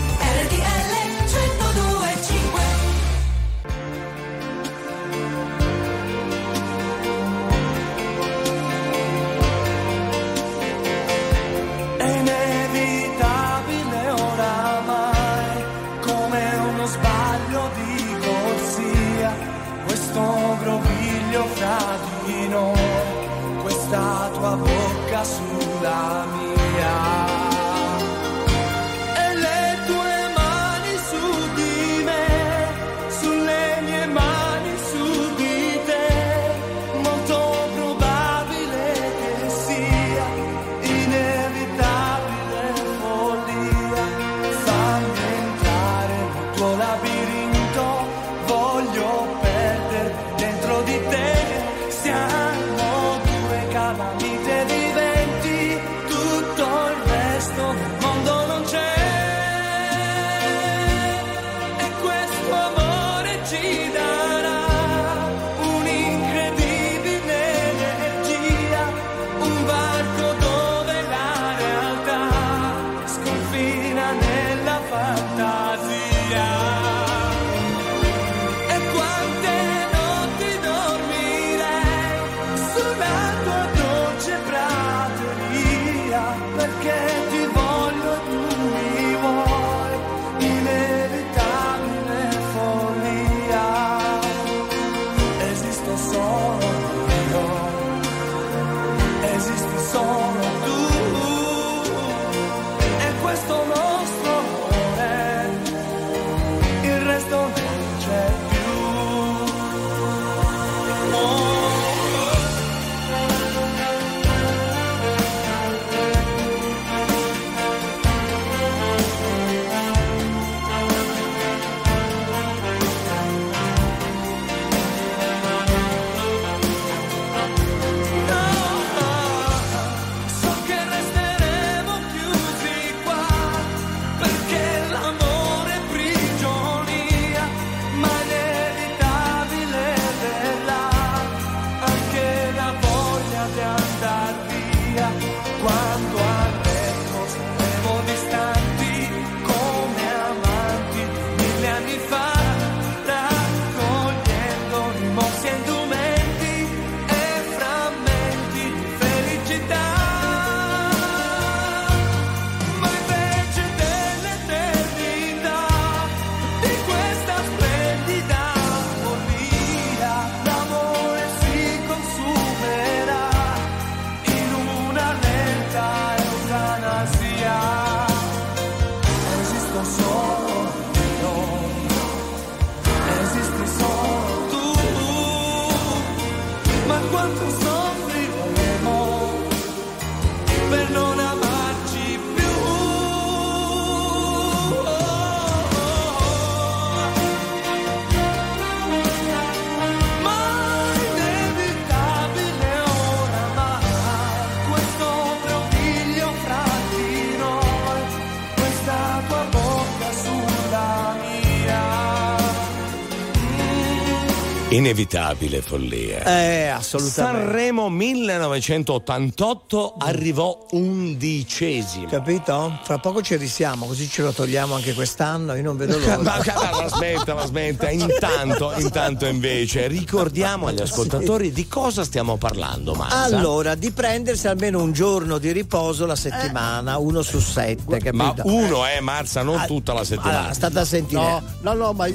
Inevitabile 214.81 215.61
follia. 215.61 216.23
Eh, 216.23 216.69
assolutamente. 216.69 217.45
Sanremo 217.45 217.87
1988 217.89 219.93
arrivò 219.99 220.65
undicesimo. 220.71 222.07
Capito? 222.07 222.79
Fra 222.81 222.97
poco 222.97 223.21
ci 223.21 223.35
risiamo, 223.35 223.85
così 223.85 224.09
ce 224.09 224.23
lo 224.23 224.31
togliamo 224.31 224.73
anche 224.73 224.95
quest'anno. 224.95 225.53
Io 225.53 225.61
non 225.61 225.77
vedo 225.77 225.97
l'ora. 226.01 226.17
Ma, 226.17 226.41
ma, 226.43 226.71
ma 226.81 226.87
smetta, 226.87 227.35
ma 227.35 227.45
smetta. 227.45 227.91
Intanto, 227.91 228.73
intanto 228.75 229.27
invece 229.27 229.85
ricordiamo 229.85 230.65
agli 230.65 230.81
ascoltatori 230.81 231.51
di 231.51 231.67
cosa 231.67 232.03
stiamo 232.03 232.37
parlando, 232.37 232.95
Mazza. 232.95 233.37
Allora, 233.37 233.75
di 233.75 233.91
prendersi 233.91 234.47
almeno 234.47 234.81
un 234.81 234.93
giorno 234.93 235.37
di 235.37 235.51
riposo 235.51 236.07
la 236.07 236.15
settimana, 236.15 236.97
uno 236.97 237.21
su 237.21 237.39
sette, 237.39 237.99
capito? 237.99 238.17
Ma 238.17 238.33
uno, 238.45 238.87
eh, 238.87 238.99
Marza, 238.99 239.43
non 239.43 239.63
tutta 239.67 239.93
la 239.93 240.03
settimana. 240.03 240.39
Allora, 240.39 240.53
state 240.55 240.79
a 240.79 240.85
sentire. 240.85 241.21
No, 241.21 241.43
no, 241.61 241.73
no, 241.73 241.93
ma 241.93 242.07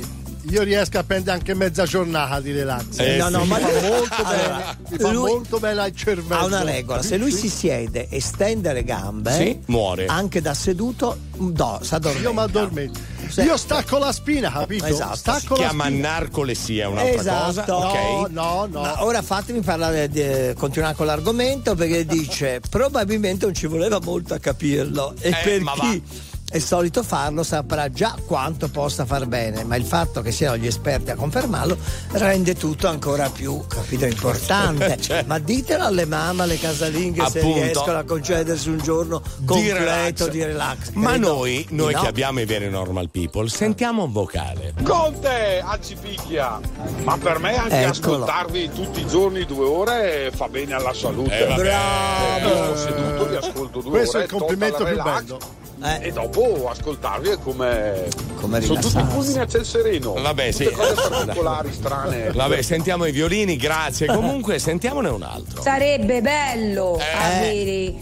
io 0.51 0.63
riesco 0.63 0.99
a 0.99 1.03
prendere 1.05 1.37
anche 1.37 1.55
mezza 1.55 1.85
giornata 1.85 2.41
di 2.41 2.53
relax. 2.53 2.99
Eh, 2.99 3.17
no, 3.17 3.29
no, 3.29 3.41
mi 3.43 3.49
ma 3.49 3.59
fa 3.59 3.69
molto 3.89 4.15
allora, 4.23 4.57
bene, 4.57 4.77
mi 4.91 4.99
fa 4.99 5.11
lui 5.13 5.31
molto 5.31 5.59
bene 5.59 5.81
al 5.81 5.95
cervello. 5.95 6.41
Ha 6.41 6.45
una 6.45 6.63
regola, 6.63 7.03
se 7.03 7.17
lui 7.17 7.33
si 7.33 7.49
siede 7.49 8.09
e 8.09 8.21
stende 8.21 8.73
le 8.73 8.85
gambe, 8.85 9.33
Sì, 9.33 9.61
muore. 9.67 10.07
anche 10.07 10.41
da 10.41 10.55
seduto, 10.55 11.19
do, 11.37 11.79
sa 11.83 11.99
dormire. 11.99 12.25
Io 12.25 12.33
mi 12.33 12.41
addormento. 12.41 13.15
Sì. 13.29 13.41
Io 13.41 13.57
stacco 13.57 13.99
la 13.99 14.13
spina, 14.13 14.53
capito? 14.53 14.85
Esatto. 14.85 15.17
Stacco 15.17 15.57
Si 15.57 15.61
chiama 15.63 15.87
spina. 15.87 16.09
narcolesia, 16.11 16.89
un'altra 16.89 17.21
Esatto. 17.53 17.73
cosa. 17.75 17.89
Ok. 17.89 18.31
No, 18.31 18.51
no, 18.51 18.67
no. 18.71 18.81
Ma 18.83 19.05
ora 19.05 19.21
fatemi 19.23 19.61
parlare, 19.63 20.09
di- 20.09 20.53
continuare 20.57 20.95
con 20.95 21.07
l'argomento 21.07 21.75
perché 21.75 22.07
dice 22.07 22.61
probabilmente 22.71 23.45
non 23.47 23.55
ci 23.55 23.67
voleva 23.67 23.99
molto 24.01 24.35
a 24.35 24.39
capirlo 24.39 25.13
e 25.19 25.31
Eh, 25.31 25.37
per 25.43 25.61
ma 25.61 25.73
chi 25.73 26.01
è 26.49 26.59
solito 26.61 27.03
farlo 27.03 27.43
saprà 27.43 27.91
già 27.91 28.15
quanto 28.25 28.69
possa 28.69 29.05
far 29.05 29.27
bene, 29.27 29.65
ma 29.65 29.75
il 29.77 29.85
fatto 29.85 30.23
che 30.23 30.31
siano 30.31 30.57
gli 30.57 30.67
esperti 30.67 31.11
a 31.11 31.17
confermarlo 31.17 31.77
rende 32.13 32.55
tutto 32.55 32.87
ancora 32.87 33.29
più, 33.31 33.65
capito, 33.67 34.07
importante. 34.07 34.97
Cioè. 35.07 35.25
Ma 35.27 35.39
ditelo 35.39 35.85
alle 35.85 36.05
mamme, 36.07 36.45
alle 36.45 36.59
casalinghe 36.59 37.29
se 37.29 37.41
Appunto. 37.41 37.63
riescono 37.63 37.99
a 37.99 38.05
concedersi 38.05 38.69
un 38.71 38.79
giorno 38.79 39.23
completo 39.45 40.29
di 40.29 40.43
relax. 40.43 40.91
Ma 40.93 41.11
Credo 41.11 41.35
noi, 41.35 41.67
noi 41.71 41.93
no. 41.95 42.01
che 42.01 42.07
abbiamo 42.09 42.41
i 42.41 42.45
veri 42.45 42.71
normal 42.71 43.11
people, 43.11 43.49
sentiamo 43.49 44.05
un 44.05 44.13
vocale. 44.13 44.73
Conte, 44.83 45.63
Ancipicchia! 45.65 46.59
Ma 47.05 47.19
per 47.19 47.39
me 47.39 47.57
anche 47.57 47.83
Eccolo. 47.83 48.25
ascoltarvi 48.25 48.71
tutti 48.73 49.01
i 49.01 49.07
giorni 49.07 49.45
due 49.45 49.67
ore 49.67 50.31
fa 50.35 50.49
bene 50.49 50.75
alla 50.75 50.95
salute. 50.95 51.47
Eh. 51.49 51.55
Bravo. 51.55 52.49
Io 52.49 52.77
seduto, 52.77 53.29
vi 53.29 53.35
ascolto 53.37 53.81
due 53.81 53.91
Questo 53.91 54.17
è 54.19 54.21
ore. 54.23 54.25
il 54.25 54.39
complimento 54.39 54.77
più 54.79 54.87
relax, 54.87 55.23
bello. 55.23 55.39
Eh, 55.83 56.07
E 56.09 56.13
dopo 56.13 56.69
ascoltarvi 56.71 57.29
è 57.29 57.39
come. 57.39 58.09
Come 58.41 58.61
Sono 58.63 58.81
tutti 58.81 59.03
fulmini 59.09 59.39
a 59.39 59.47
ciel 59.47 59.65
sereno. 59.65 60.15
Vabbè, 60.15 60.51
Tutte 60.51 60.65
sì. 60.69 60.71
cose 60.75 60.95
particolari, 61.09 61.73
strane. 61.73 62.31
Vabbè, 62.33 62.63
sentiamo 62.63 63.05
i 63.05 63.13
violini, 63.13 63.57
grazie. 63.57 64.07
Comunque, 64.07 64.59
sentiamone 64.59 65.09
un 65.09 65.23
altro. 65.23 65.61
Sarebbe 65.63 66.23
bello 66.23 66.99
Eh. 66.99 67.03
avere 67.25 67.95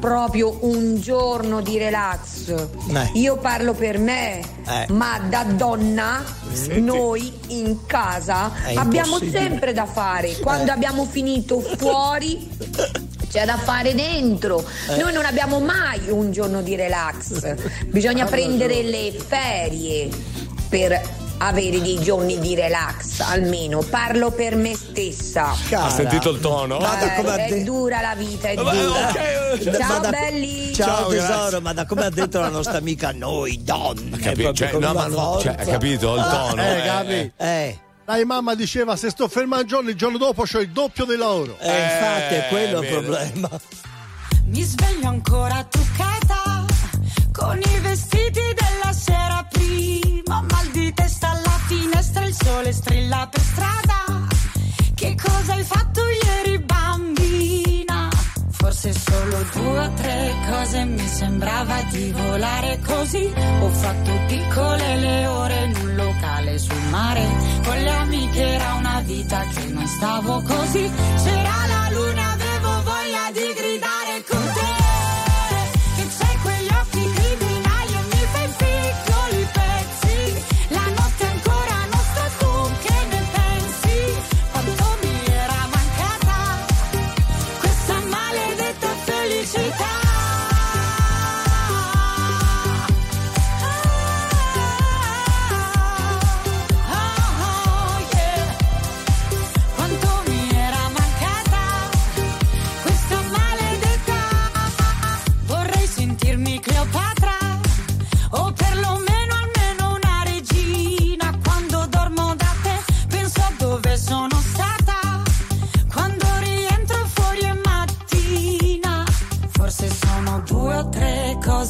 proprio 0.00 0.58
un 0.62 1.00
giorno 1.00 1.62
di 1.62 1.78
relax. 1.78 2.48
Eh. 2.92 3.10
Io 3.14 3.36
parlo 3.38 3.72
per 3.72 3.98
me, 3.98 4.40
Eh. 4.66 4.86
ma 4.92 5.18
da 5.28 5.44
donna 5.44 6.22
noi 6.76 7.32
in 7.48 7.86
casa 7.86 8.52
È 8.66 8.74
abbiamo 8.74 9.18
sempre 9.18 9.72
da 9.72 9.86
fare. 9.86 10.36
Quando 10.40 10.70
Eh. 10.70 10.74
abbiamo 10.74 11.06
finito 11.06 11.60
fuori 11.60 12.50
c'è 13.34 13.44
da 13.44 13.56
fare 13.56 13.96
dentro. 13.96 14.64
Eh. 14.90 14.96
Noi 14.96 15.12
non 15.12 15.24
abbiamo 15.24 15.58
mai 15.58 16.08
un 16.08 16.30
giorno 16.30 16.62
di 16.62 16.76
relax. 16.76 17.56
Bisogna 17.90 18.26
prendere 18.26 18.82
le 18.84 19.10
ferie 19.26 20.08
per 20.68 21.22
avere 21.38 21.82
dei 21.82 21.98
giorni 22.00 22.38
di 22.38 22.54
relax 22.54 23.18
almeno. 23.18 23.80
Parlo 23.80 24.30
per 24.30 24.54
me 24.54 24.76
stessa. 24.76 25.52
cara. 25.68 25.86
Ha 25.86 25.90
sentito 25.90 26.30
il 26.30 26.38
tono? 26.38 26.78
Ma 26.78 26.94
da 26.94 27.12
come 27.14 27.30
ha 27.30 27.38
Eh, 27.40 27.44
è 27.46 27.48
detto- 27.50 27.64
dura 27.72 28.00
la 28.00 28.14
vita, 28.14 28.48
è 28.50 28.54
Vabbè, 28.54 28.76
dura. 28.80 29.08
ok, 29.08 29.76
Ciao 29.78 29.88
Ma 29.88 29.98
da- 29.98 30.10
belli. 30.10 30.72
Ciao, 30.72 30.86
Ciao, 30.86 31.08
tesoro, 31.08 31.60
ma 31.60 31.72
da 31.72 31.86
come 31.86 32.04
ha 32.04 32.10
detto 32.10 32.38
la 32.38 32.48
nostra 32.50 32.78
amica, 32.78 33.10
noi 33.12 33.60
donne. 33.64 34.16
Capi- 34.16 34.54
cioè, 34.54 34.72
no, 34.74 34.92
ma 34.92 35.08
cioè, 35.40 35.56
capito 35.56 36.14
il 36.14 36.22
tono? 36.22 36.62
Eh, 36.62 36.78
eh, 36.78 36.82
Gabi. 36.84 37.32
Eh, 37.36 37.78
Dai, 38.04 38.24
mamma 38.26 38.54
diceva 38.54 38.96
se 38.96 39.08
sto 39.08 39.28
fermo 39.28 39.56
un 39.56 39.66
giorno, 39.66 39.88
il 39.88 39.96
giorno 39.96 40.18
dopo 40.18 40.42
c'ho 40.42 40.60
il 40.60 40.68
doppio 40.70 41.06
di 41.06 41.16
lavoro. 41.16 41.56
eh, 41.58 41.82
infatti 41.82 42.34
è 42.34 42.46
quello 42.50 42.80
il 42.80 42.86
vero. 42.88 43.00
problema. 43.00 43.48
Mi 44.46 44.62
sveglio 44.62 45.08
ancora 45.08 45.64
truccata 45.64 46.66
con 47.32 47.58
i 47.58 47.80
vestiti 47.80 48.40
della 48.54 48.92
sera 48.92 49.46
prima. 49.50 50.42
Mal 50.42 50.68
di 50.72 50.92
testa 50.92 51.30
alla 51.30 51.58
finestra, 51.66 52.24
il 52.26 52.34
sole 52.34 52.72
strilla 52.72 53.26
per 53.30 53.40
strada. 53.40 54.26
Che 54.94 55.16
cosa 55.20 55.54
hai 55.54 55.64
fatto 55.64 56.00
ieri, 56.02 56.23
bambina? 56.23 56.23
Forse 58.84 59.00
solo 59.00 59.42
due 59.50 59.78
o 59.78 59.92
tre 59.94 60.34
cose 60.46 60.84
mi 60.84 61.06
sembrava 61.06 61.80
di 61.90 62.12
volare 62.12 62.78
così. 62.84 63.32
Ho 63.60 63.68
fatto 63.70 64.10
piccole 64.26 64.96
le 64.96 65.26
ore 65.26 65.64
in 65.64 65.76
un 65.76 65.94
locale 65.94 66.58
sul 66.58 66.82
mare. 66.90 67.26
Con 67.64 67.78
le 67.78 67.90
amiche 67.90 68.42
era 68.42 68.74
una 68.74 69.00
vita 69.00 69.40
che 69.54 69.64
non 69.68 69.86
stavo 69.86 70.42
così. 70.42 70.92
C'era 71.16 71.66
la 71.66 71.88
luna, 71.92 72.33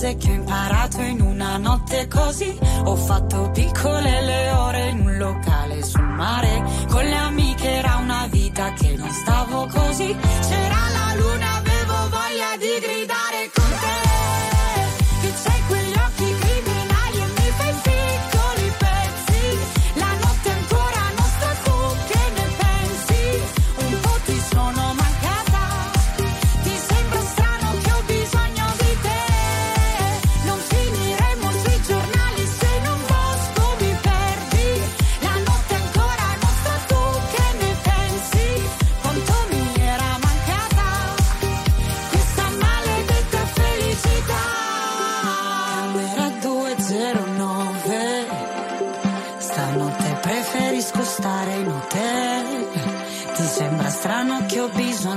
cose 0.05 0.17
che 0.17 0.31
ho 0.31 0.35
imparato 0.35 1.01
in 1.01 1.21
una 1.23 1.57
notte 1.57 2.07
così. 2.09 2.57
Ho 2.85 2.97
fatto 2.97 3.51
piccole 3.53 4.23
le 4.23 4.51
ore 4.51 4.89
in 4.91 5.01
un 5.01 5.17
locale 5.17 5.83
sul 5.83 6.03
mare. 6.03 6.63
Con 6.91 7.05
le 7.05 7.17
amiche 7.17 7.71
era 7.71 7.97
una 7.97 8.27
vita 8.31 8.73
che 8.75 8.95
non 8.97 9.11
stavo 9.11 9.67
così. 9.67 10.15
C'era 10.15 10.89
la 10.93 11.15
luna, 11.17 11.55
avevo 11.57 12.09
voglia 12.11 12.57
di 12.59 12.87
gridare 12.87 13.24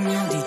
che 0.04 0.38
ho 0.38 0.47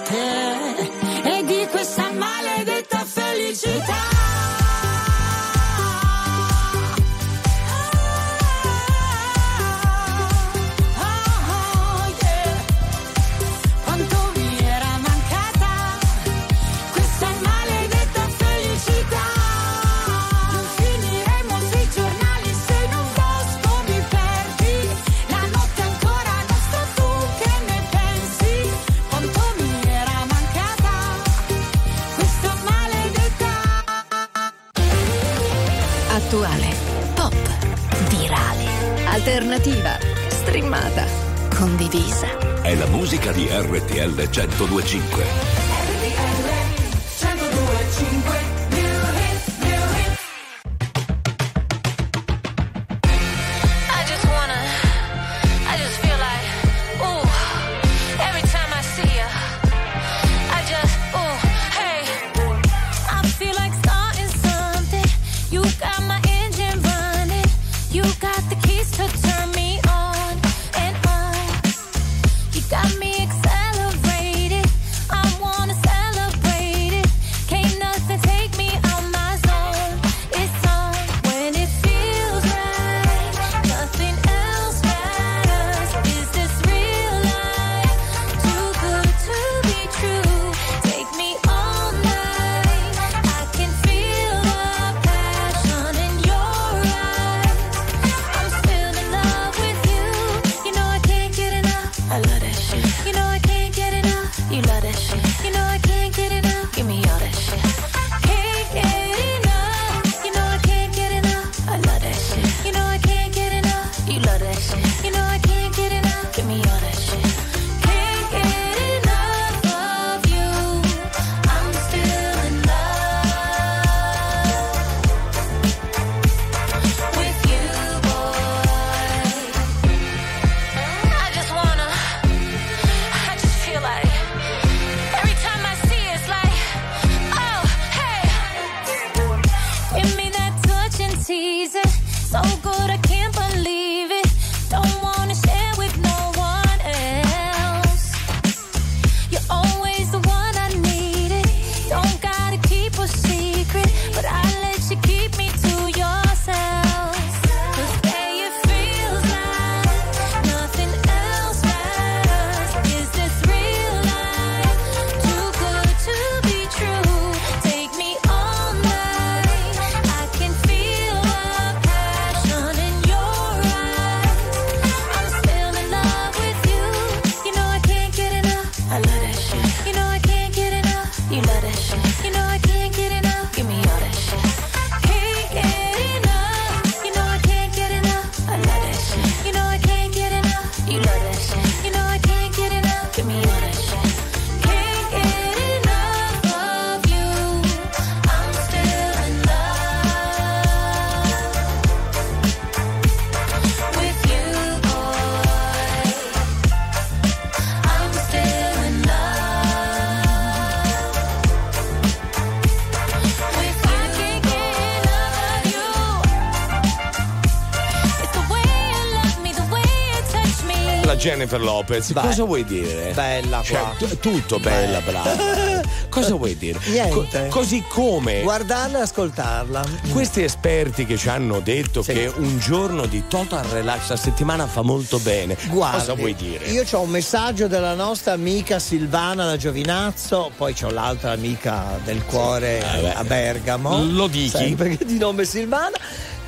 Jennifer 221.51 221.61
Lopez, 221.61 222.13
Vai. 222.13 222.27
cosa 222.27 222.45
vuoi 222.45 222.65
dire? 222.65 223.11
Bella 223.13 223.61
Cioè, 223.63 223.81
t- 223.99 224.19
tutto 224.21 224.61
bella, 224.61 225.01
brava. 225.01 225.83
cosa 226.09 226.35
vuoi 226.37 226.57
dire? 226.57 226.79
Niente. 226.87 227.49
così 227.49 227.83
come 227.89 228.43
Guardarla 228.43 228.99
e 228.99 229.03
ascoltarla. 229.03 229.83
questi 230.13 230.43
esperti 230.43 231.05
che 231.07 231.17
ci 231.17 231.29
hanno 231.29 231.59
detto 231.61 232.03
Sì. 232.03 232.13
che 232.13 232.33
un 232.37 232.59
giorno 232.61 233.07
di 233.07 233.25
total 233.27 233.65
relax 233.65 234.11
a 234.11 234.17
settimana 234.17 234.67
fa 234.69 234.83
molto 234.83 235.19
bene. 235.19 235.57
Guardi, 235.69 235.99
cosa 235.99 236.15
vuoi 236.15 236.35
dire? 236.37 236.67
Io 236.67 236.85
ho 236.91 237.01
un 237.01 237.11
messaggio 237.11 237.67
della 237.67 237.95
nostra 237.95 238.33
amica 238.33 238.79
Silvana 238.79 239.45
da 239.45 239.57
Giovinazzo, 239.57 240.53
poi 240.57 240.73
c'ho 240.73 240.91
l'altra 240.91 241.33
amica 241.33 241.99
del 242.05 242.25
cuore 242.27 242.79
Eh, 242.79 243.01
beh. 243.01 243.15
a 243.15 243.25
Bergamo. 243.25 244.05
Lo 244.05 244.29
dichi? 244.29 244.51
Sempre 244.57 244.97
che 244.97 245.05
di 245.05 245.19
nome 245.19 245.45
Silvana. 245.45 245.97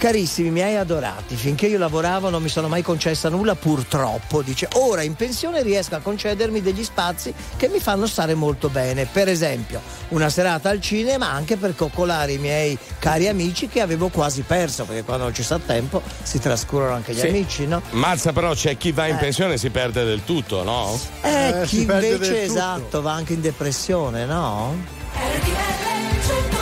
Carissimi 0.02 0.50
miei 0.50 0.74
adorati, 0.74 1.36
finché 1.36 1.68
io 1.68 1.78
lavoravo 1.78 2.28
non 2.28 2.42
mi 2.42 2.48
sono 2.48 2.66
mai 2.66 2.82
concessa 2.82 3.28
nulla 3.28 3.54
purtroppo, 3.54 4.42
dice, 4.42 4.66
ora 4.72 5.02
in 5.02 5.14
pensione 5.14 5.62
riesco 5.62 5.94
a 5.94 6.00
concedermi 6.00 6.60
degli 6.60 6.82
spazi 6.82 7.32
che 7.56 7.68
mi 7.68 7.78
fanno 7.78 8.08
stare 8.08 8.34
molto 8.34 8.68
bene, 8.68 9.06
per 9.06 9.28
esempio 9.28 9.80
una 10.08 10.28
serata 10.28 10.70
al 10.70 10.80
cinema 10.80 11.30
anche 11.30 11.56
per 11.56 11.76
coccolare 11.76 12.32
i 12.32 12.38
miei 12.38 12.76
cari 12.98 13.28
amici 13.28 13.68
che 13.68 13.80
avevo 13.80 14.08
quasi 14.08 14.42
perso, 14.42 14.82
perché 14.86 15.04
quando 15.04 15.22
non 15.22 15.34
ci 15.34 15.44
sta 15.44 15.60
tempo 15.60 16.02
si 16.24 16.40
trascurano 16.40 16.94
anche 16.94 17.12
gli 17.14 17.20
Sì. 17.20 17.28
amici, 17.28 17.66
no? 17.68 17.80
Mazza, 17.90 18.32
però 18.32 18.54
c'è 18.54 18.76
chi 18.76 18.90
va 18.90 19.06
in 19.06 19.14
Eh. 19.14 19.20
pensione 19.20 19.54
e 19.54 19.58
si 19.58 19.70
perde 19.70 20.02
del 20.02 20.24
tutto, 20.24 20.64
no? 20.64 20.98
Eh, 21.20 21.60
Eh, 21.60 21.62
chi 21.66 21.82
invece 21.82 22.42
esatto 22.42 23.02
va 23.02 23.12
anche 23.12 23.34
in 23.34 23.40
depressione, 23.40 24.24
no? 24.26 24.74
RTL 25.14 26.61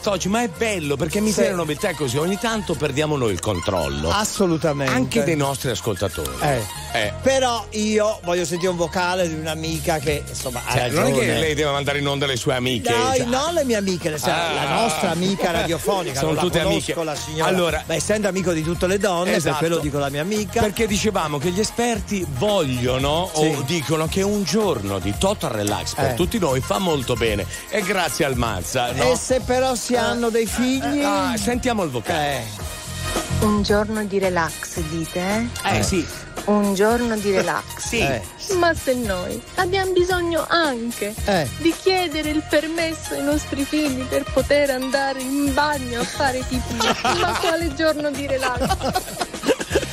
Noi 0.00 0.18
quest'oggi, 0.18 0.28
ma 0.30 0.42
è 0.42 0.48
bello 0.48 0.96
perché 0.96 1.20
mi 1.20 1.28
Sì. 1.30 1.40
piace 1.40 1.52
nobiltà 1.52 1.94
così, 1.94 2.16
ogni 2.16 2.38
tanto 2.38 2.74
perdiamo 2.74 3.18
noi 3.18 3.32
il 3.32 3.40
controllo. 3.40 4.10
Assolutamente. 4.10 4.94
Anche 4.94 5.22
dei 5.24 5.36
nostri 5.36 5.68
ascoltatori. 5.70 6.30
Eh. 6.40 6.79
Eh. 6.92 7.12
Però 7.22 7.66
io 7.70 8.18
voglio 8.24 8.44
sentire 8.44 8.70
un 8.70 8.76
vocale 8.76 9.28
di 9.28 9.34
un'amica 9.34 9.98
che 9.98 10.24
insomma 10.26 10.60
ha 10.66 10.72
Cioè, 10.72 10.88
non 10.90 11.06
è 11.06 11.08
ragione. 11.10 11.26
che 11.26 11.32
lei 11.38 11.54
deve 11.54 11.70
mandare 11.70 11.98
in 12.00 12.06
onda 12.08 12.26
le 12.26 12.36
sue 12.36 12.54
amiche. 12.54 12.90
No, 12.92 13.12
cioè. 13.14 13.24
non 13.26 13.54
le 13.54 13.64
mie 13.64 13.76
amiche, 13.76 14.10
le- 14.10 14.18
Ah. 14.22 14.52
la 14.54 14.68
nostra 14.82 15.10
amica 15.10 15.50
radiofonica. 15.52 16.14
Sono 16.18 16.26
non 16.32 16.34
la 16.36 16.40
tutte 16.42 16.62
conosco, 16.62 16.92
amiche. 16.92 17.04
La 17.04 17.14
signora. 17.14 17.48
Allora- 17.48 17.82
Beh, 17.86 17.94
essendo 17.94 18.28
amico 18.28 18.52
di 18.52 18.62
tutte 18.62 18.86
le 18.86 18.98
donne, 18.98 19.34
Esatto. 19.34 19.58
per 19.58 19.68
quello 19.68 19.82
dico 19.82 19.98
la 19.98 20.08
mia 20.10 20.20
amica. 20.22 20.60
Perché 20.60 20.86
dicevamo 20.86 21.38
che 21.38 21.50
gli 21.50 21.60
esperti 21.60 22.26
vogliono 22.28 23.30
Sì. 23.34 23.40
o 23.56 23.62
dicono 23.62 24.06
che 24.08 24.22
un 24.22 24.42
giorno 24.42 24.98
di 24.98 25.14
total 25.16 25.50
relax 25.50 25.94
per 25.94 26.10
Eh. 26.10 26.14
tutti 26.14 26.38
noi 26.38 26.60
fa 26.60 26.78
molto 26.78 27.14
bene. 27.14 27.46
E 27.68 27.82
grazie 27.82 28.24
al 28.24 28.36
Mazza, 28.36 28.90
no? 28.92 29.04
E 29.12 29.16
se 29.16 29.40
però 29.40 29.74
si 29.74 29.94
hanno 29.96 30.28
dei 30.30 30.46
figli. 30.46 31.02
Ah, 31.04 31.34
sentiamo 31.36 31.84
il 31.84 31.90
vocale. 31.90 32.36
Eh. 32.38 32.68
Un 33.44 33.62
giorno 33.62 34.04
di 34.04 34.18
relax, 34.18 34.80
dite? 34.80 35.48
Eh? 35.64 35.78
Eh, 35.78 35.82
sì. 35.82 36.06
Un 36.50 36.74
giorno 36.74 37.16
di 37.16 37.30
relax. 37.30 37.78
Sì. 37.90 37.98
Eh. 38.00 38.22
Ma 38.56 38.72
se 38.74 38.94
noi 38.94 39.40
abbiamo 39.56 39.92
bisogno 39.92 40.44
anche 40.48 41.12
Eh. 41.24 41.48
di 41.58 41.72
chiedere 41.76 42.30
il 42.30 42.42
permesso 42.48 43.14
ai 43.14 43.22
nostri 43.22 43.64
figli 43.64 44.02
per 44.04 44.24
poter 44.32 44.70
andare 44.70 45.20
in 45.20 45.52
bagno 45.54 46.00
a 46.00 46.04
fare 46.04 46.38
pipì, 46.48 46.74
ma 47.20 47.36
quale 47.40 47.72
giorno 47.74 48.10
di 48.10 48.26
relax? 48.26 49.29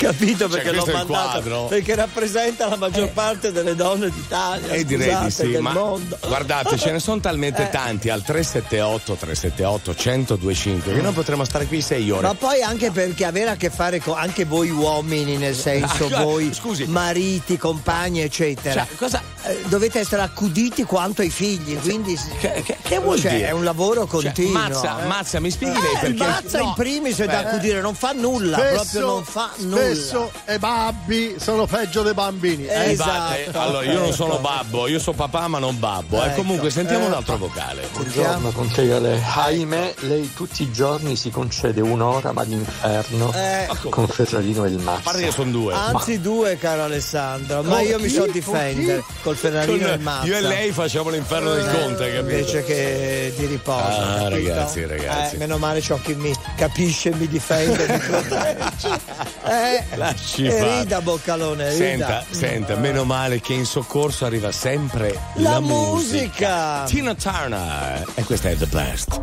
Capito 0.08 0.38
Cioè, 0.38 0.50
perché 0.50 0.72
l'ho 0.72 0.84
questo 0.84 0.90
è 1.00 1.02
il 1.02 1.08
mandato? 1.10 1.30
quadro. 1.42 1.66
Perché 1.66 1.96
rappresenta 1.96 2.68
la 2.70 2.76
maggior 2.78 3.10
parte 3.10 3.52
delle 3.52 3.76
donne 3.76 4.10
d'Italia. 4.10 4.72
E 4.72 4.86
direi 4.86 5.18
di 5.26 5.32
sì, 5.32 5.50
del 5.52 5.62
ma 5.62 5.74
mondo. 5.74 6.18
guardate, 6.26 6.78
ce 6.78 6.92
ne 6.92 7.00
sono 7.00 7.20
talmente 7.20 7.64
Eh. 7.64 7.70
tanti 7.70 8.10
al 8.10 8.22
378 8.24 9.14
378 9.16 9.92
1025 9.98 10.94
che 10.94 11.02
noi 11.02 11.14
potremmo 11.14 11.44
stare 11.44 11.66
qui 11.66 11.82
sei 11.82 12.10
ore. 12.10 12.22
Ma 12.28 12.34
poi 12.36 12.62
anche 12.62 12.92
perché 12.92 13.26
avere 13.26 13.50
a 13.52 13.56
che 13.56 13.70
fare 13.70 14.00
con 14.00 14.18
anche 14.18 14.46
voi 14.46 14.70
uomini, 14.70 15.38
nel 15.38 15.56
senso 15.56 16.08
Ah, 16.12 16.22
voi 16.24 16.54
scusi. 16.54 16.86
mariti, 16.86 17.58
compagni, 17.58 18.22
eccetera. 18.22 18.86
Cioè, 18.86 18.96
cosa- 18.96 19.22
eh, 19.44 19.62
dovete 19.66 20.00
essere 20.00 20.22
accuditi 20.22 20.84
quanto 20.84 21.22
i 21.22 21.30
figli, 21.30 21.78
quindi 21.80 22.18
Che, 22.40 22.64
che- 22.66 22.78
che 22.82 23.00
vuol 23.00 23.20
cioè, 23.20 23.32
dire? 23.36 23.48
è 23.48 23.52
un 23.52 23.64
lavoro 23.64 24.02
Cioè, 24.02 24.08
continuo. 24.08 24.52
mazza, 24.52 25.04
eh. 25.04 25.08
mazza, 25.08 25.40
mi 25.40 25.52
spieghi 25.52 25.78
Eh, 25.78 25.82
lei 25.82 25.92
il 25.94 26.00
perché 26.00 26.24
mazza 26.32 26.58
no. 26.60 26.64
in 26.66 26.74
primis 26.76 27.20
è 27.20 27.26
da 27.26 27.40
accudire, 27.40 27.82
non 27.82 27.94
fa 27.96 28.12
nulla, 28.14 28.58
proprio 28.58 29.06
non 29.06 29.24
fa 29.26 29.50
nulla. 29.58 29.76
Spesso 29.98 30.32
i 30.50 30.58
babbi 30.60 31.36
sono 31.40 31.66
peggio 31.66 32.02
dei 32.04 32.14
bambini. 32.14 32.66
Eh, 32.66 32.76
Eh, 32.88 32.92
Esatto. 32.92 33.34
eh, 33.34 33.50
allora 33.54 33.84
io 33.86 34.00
non 34.00 34.14
sono 34.14 34.38
babbo, 34.40 34.88
io 34.88 35.00
sono 35.00 35.16
papà 35.18 35.48
ma 35.48 35.60
non 35.60 35.78
babbo. 35.80 36.22
eh. 36.24 36.28
Ecco. 36.28 36.36
Comunque 36.38 36.70
sentiamo 36.70 37.06
Eh. 37.06 37.08
un 37.08 37.14
altro 37.14 37.38
vocale. 37.38 37.88
Buongiorno 37.92 38.50
consigliere, 38.52 39.22
ahimè 39.36 39.94
lei 40.02 40.32
tutti 40.34 40.64
i 40.64 40.72
giorni 40.72 41.16
si 41.16 41.30
concede 41.30 41.82
un'ora 41.82 42.32
ma 42.32 42.44
d'inferno 42.44 43.34
Eh, 43.34 43.68
con 43.90 44.08
Ferrarino 44.08 44.66
e 44.66 44.70
il 44.70 44.80
A 44.80 44.84
parte 44.84 45.02
Mazza. 45.04 45.26
che 45.26 45.32
sono 45.32 45.52
due. 45.52 45.74
anzi 45.74 46.22
due, 46.22 46.58
caro 46.58 46.84
Alessandro, 46.84 47.64
ma 47.64 47.78
Con 47.78 47.86
io 47.86 48.00
mi 48.00 48.08
chi? 48.08 48.14
so 48.14 48.22
Con 48.24 48.32
difendere 48.32 49.04
col 49.24 49.36
Ferrarino 49.36 49.78
Con- 49.78 49.88
e 49.90 49.94
il 49.96 50.00
mazza. 50.02 50.26
io 50.26 50.38
e 50.38 50.42
lei 50.42 50.72
facciamo 50.72 51.10
l'inferno 51.10 51.54
del 51.54 51.66
conte, 51.70 52.12
capito? 52.14 52.16
Invece 52.38 52.64
che 52.64 53.34
di 53.38 53.46
riposo. 53.46 53.78
Ah, 53.78 54.18
capito? 54.30 54.50
ragazzi, 54.50 54.86
ragazzi. 54.86 55.36
Eh, 55.36 55.38
meno 55.38 55.58
male 55.58 55.82
c'ho 55.82 56.00
chi 56.04 56.14
mi 56.16 56.34
capisce, 56.56 57.12
mi 57.14 57.28
difende, 57.28 57.88
mi 57.88 57.98
protegge. 58.08 59.00
Eh, 59.46 59.84
Lasci 59.96 60.46
e 60.46 60.52
fare. 60.52 60.80
rida 60.80 61.02
Boccalone, 61.02 61.70
rida. 61.72 61.78
Senta, 61.78 62.26
senta, 62.30 62.76
meno 62.76 63.04
male 63.04 63.40
che 63.42 63.54
in 63.54 63.66
soccorso 63.66 64.26
arriva 64.26 64.52
sempre 64.52 65.20
La 65.36 65.52
la, 65.52 65.60
musica. 65.60 66.84
Tina 66.86 67.16
Turner. 67.16 68.06
E 68.16 68.24
questa 68.24 68.50
è 68.50 68.56
The 68.56 68.66
Blast. 68.66 69.22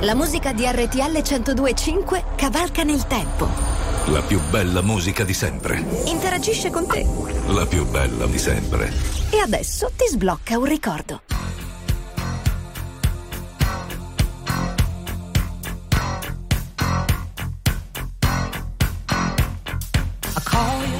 La 0.00 0.14
musica 0.14 0.52
di 0.52 0.64
RTL 0.64 1.22
1025 1.22 2.24
cavalca 2.36 2.82
nel 2.82 3.06
tempo. 3.06 3.48
La 4.06 4.22
più 4.22 4.40
bella 4.48 4.80
musica 4.80 5.24
di 5.24 5.34
sempre. 5.34 5.84
Interagisce 6.06 6.70
con 6.70 6.86
te. 6.86 7.06
La 7.48 7.66
più 7.66 7.84
bella 7.86 8.26
di 8.26 8.38
sempre. 8.38 8.90
E 9.30 9.38
adesso 9.38 9.90
ti 9.94 10.06
sblocca 10.08 10.56
un 10.56 10.64
ricordo. 10.64 11.20
I 20.58 20.64
call 20.66 20.97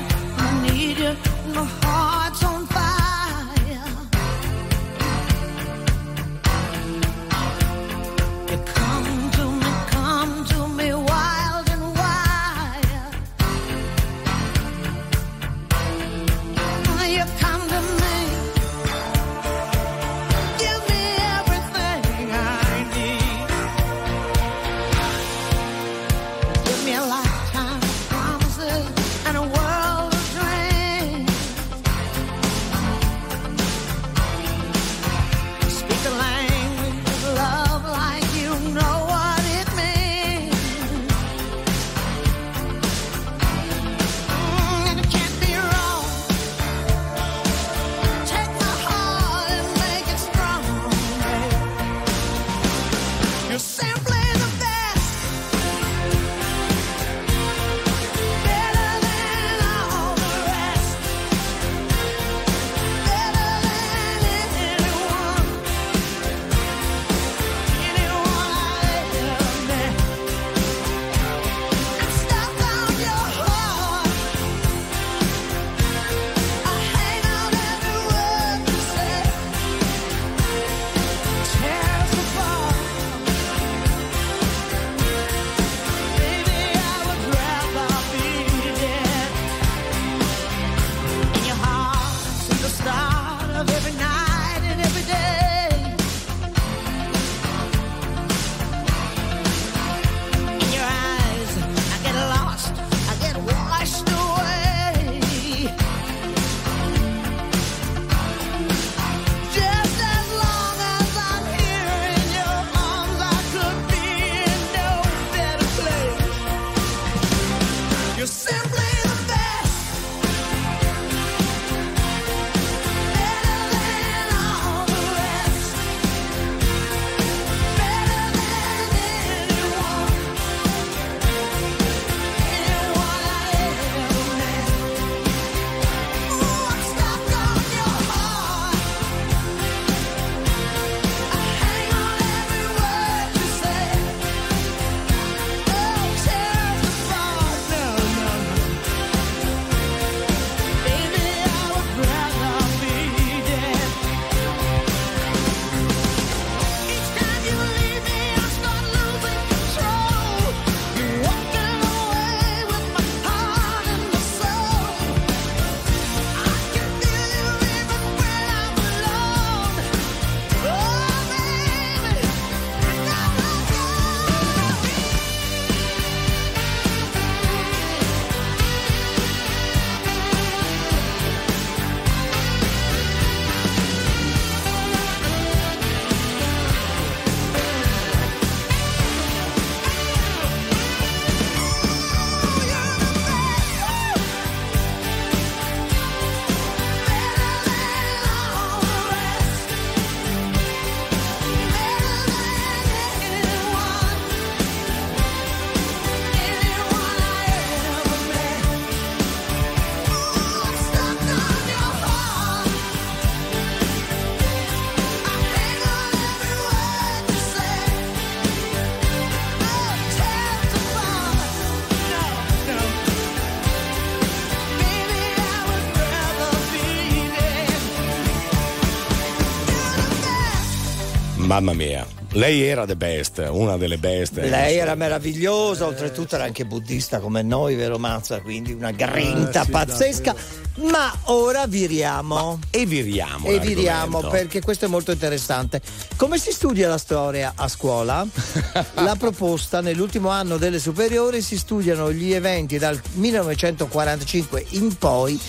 Mamma 231.58 231.72
mia, 231.72 232.06
lei 232.34 232.62
era 232.62 232.86
the 232.86 232.94
best, 232.94 233.44
una 233.50 233.76
delle 233.76 233.98
best. 233.98 234.38
Lei 234.38 234.76
era 234.76 234.94
meravigliosa, 234.94 235.86
oltretutto 235.86 236.36
era 236.36 236.44
anche 236.44 236.64
buddista 236.64 237.18
come 237.18 237.42
noi, 237.42 237.74
vero 237.74 237.98
Mazza? 237.98 238.40
Quindi 238.40 238.72
una 238.72 238.92
grinta 238.92 239.62
Eh, 239.62 239.64
sì, 239.64 239.70
pazzesca. 239.72 240.34
Ma 240.82 241.12
ora 241.24 241.66
viriamo. 241.66 242.60
e 242.70 242.86
viriamo. 242.86 243.48
E 243.48 243.58
viriamo 243.58 244.20
l'argomento. 244.20 244.28
perché 244.28 244.60
questo 244.60 244.84
è 244.84 244.88
molto 244.88 245.10
interessante. 245.10 245.80
Come 246.14 246.38
si 246.38 246.52
studia 246.52 246.88
la 246.88 246.96
storia 246.96 247.54
a 247.56 247.66
scuola? 247.66 248.24
la 248.94 249.16
proposta 249.18 249.80
nell'ultimo 249.80 250.28
anno 250.28 250.58
delle 250.58 250.78
superiori 250.78 251.42
si 251.42 251.58
studiano 251.58 252.12
gli 252.12 252.32
eventi 252.32 252.78
dal 252.78 253.00
1945 253.14 254.64
in 254.70 254.96
poi 254.96 255.40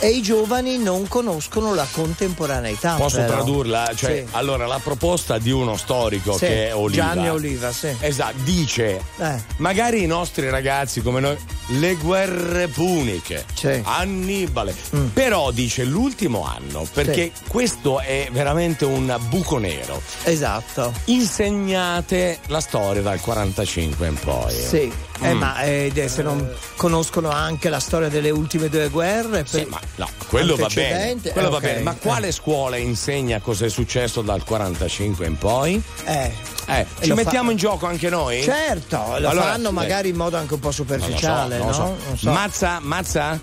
e 0.00 0.08
i 0.08 0.22
giovani 0.22 0.78
non 0.78 1.06
conoscono 1.08 1.74
la 1.74 1.86
contemporaneità. 1.90 2.94
Posso 2.94 3.18
però. 3.18 3.34
tradurla? 3.34 3.90
Cioè, 3.94 4.24
Sì. 4.26 4.32
allora, 4.32 4.66
la 4.66 4.80
proposta 4.82 5.38
di 5.38 5.50
uno 5.50 5.76
storico 5.76 6.32
Sì, 6.32 6.38
che 6.46 6.68
è 6.68 6.74
Oliva. 6.74 7.04
Gianni 7.04 7.28
Oliva, 7.30 7.70
sì. 7.72 7.94
Esatto, 8.00 8.36
dice: 8.42 9.02
Eh. 9.18 9.42
magari 9.58 10.02
i 10.02 10.06
nostri 10.06 10.48
ragazzi 10.50 11.02
come 11.02 11.20
noi, 11.20 11.36
le 11.68 11.94
guerre 11.96 12.68
puniche, 12.68 13.44
Annibale. 13.84 14.74
Però 15.12 15.50
dice 15.50 15.84
l'ultimo 15.84 16.46
anno, 16.46 16.86
perché 16.92 17.30
questo 17.48 18.00
è 18.00 18.28
veramente 18.32 18.84
un 18.84 19.14
buco 19.28 19.58
nero. 19.58 20.00
Esatto. 20.24 20.92
Insegnate 21.06 22.38
la 22.46 22.60
storia 22.60 23.02
dal 23.02 23.20
45 23.20 24.06
in 24.06 24.14
poi. 24.14 24.52
Sì, 24.54 24.92
eh, 25.22 25.34
Mm. 25.34 25.38
ma 25.38 25.62
eh, 25.62 26.08
se 26.08 26.22
non 26.22 26.48
conoscono 26.76 27.30
anche 27.30 27.68
la 27.68 27.78
storia 27.80 28.08
delle 28.08 28.30
ultime 28.30 28.68
due 28.68 28.88
guerre, 28.88 29.44
per- 29.44 29.66
No, 29.96 30.08
quello 30.28 30.56
va 30.56 30.66
bene. 30.72 30.88
antecedente, 30.92 31.30
Quello 31.32 31.48
eh, 31.48 31.50
va 31.50 31.56
ok. 31.58 31.62
bene. 31.62 31.80
Ma 31.82 31.94
quale 31.94 32.32
scuola 32.32 32.76
insegna 32.76 33.40
cosa 33.40 33.66
è 33.66 33.68
successo 33.68 34.22
dal 34.22 34.44
45 34.44 35.26
in 35.26 35.36
poi? 35.38 35.82
Eh, 36.04 36.32
Eh, 36.66 36.86
ci 37.00 37.12
mettiamo 37.12 37.46
fa- 37.46 37.52
in 37.52 37.56
gioco 37.58 37.86
anche 37.86 38.08
noi? 38.08 38.42
Certo, 38.42 38.96
lo 38.96 39.28
Allora, 39.28 39.42
fanno 39.42 39.68
eh, 39.70 39.72
magari 39.72 40.08
in 40.10 40.16
modo 40.16 40.36
anche 40.36 40.54
un 40.54 40.60
po' 40.60 40.70
superficiale, 40.70 41.58
non 41.58 41.66
lo 41.68 41.72
so, 41.72 41.80
no? 41.82 41.86
non 41.88 41.96
Non 42.06 42.16
so. 42.16 42.22
so. 42.26 42.30
Mazza, 42.30 42.78
mazza? 42.80 43.40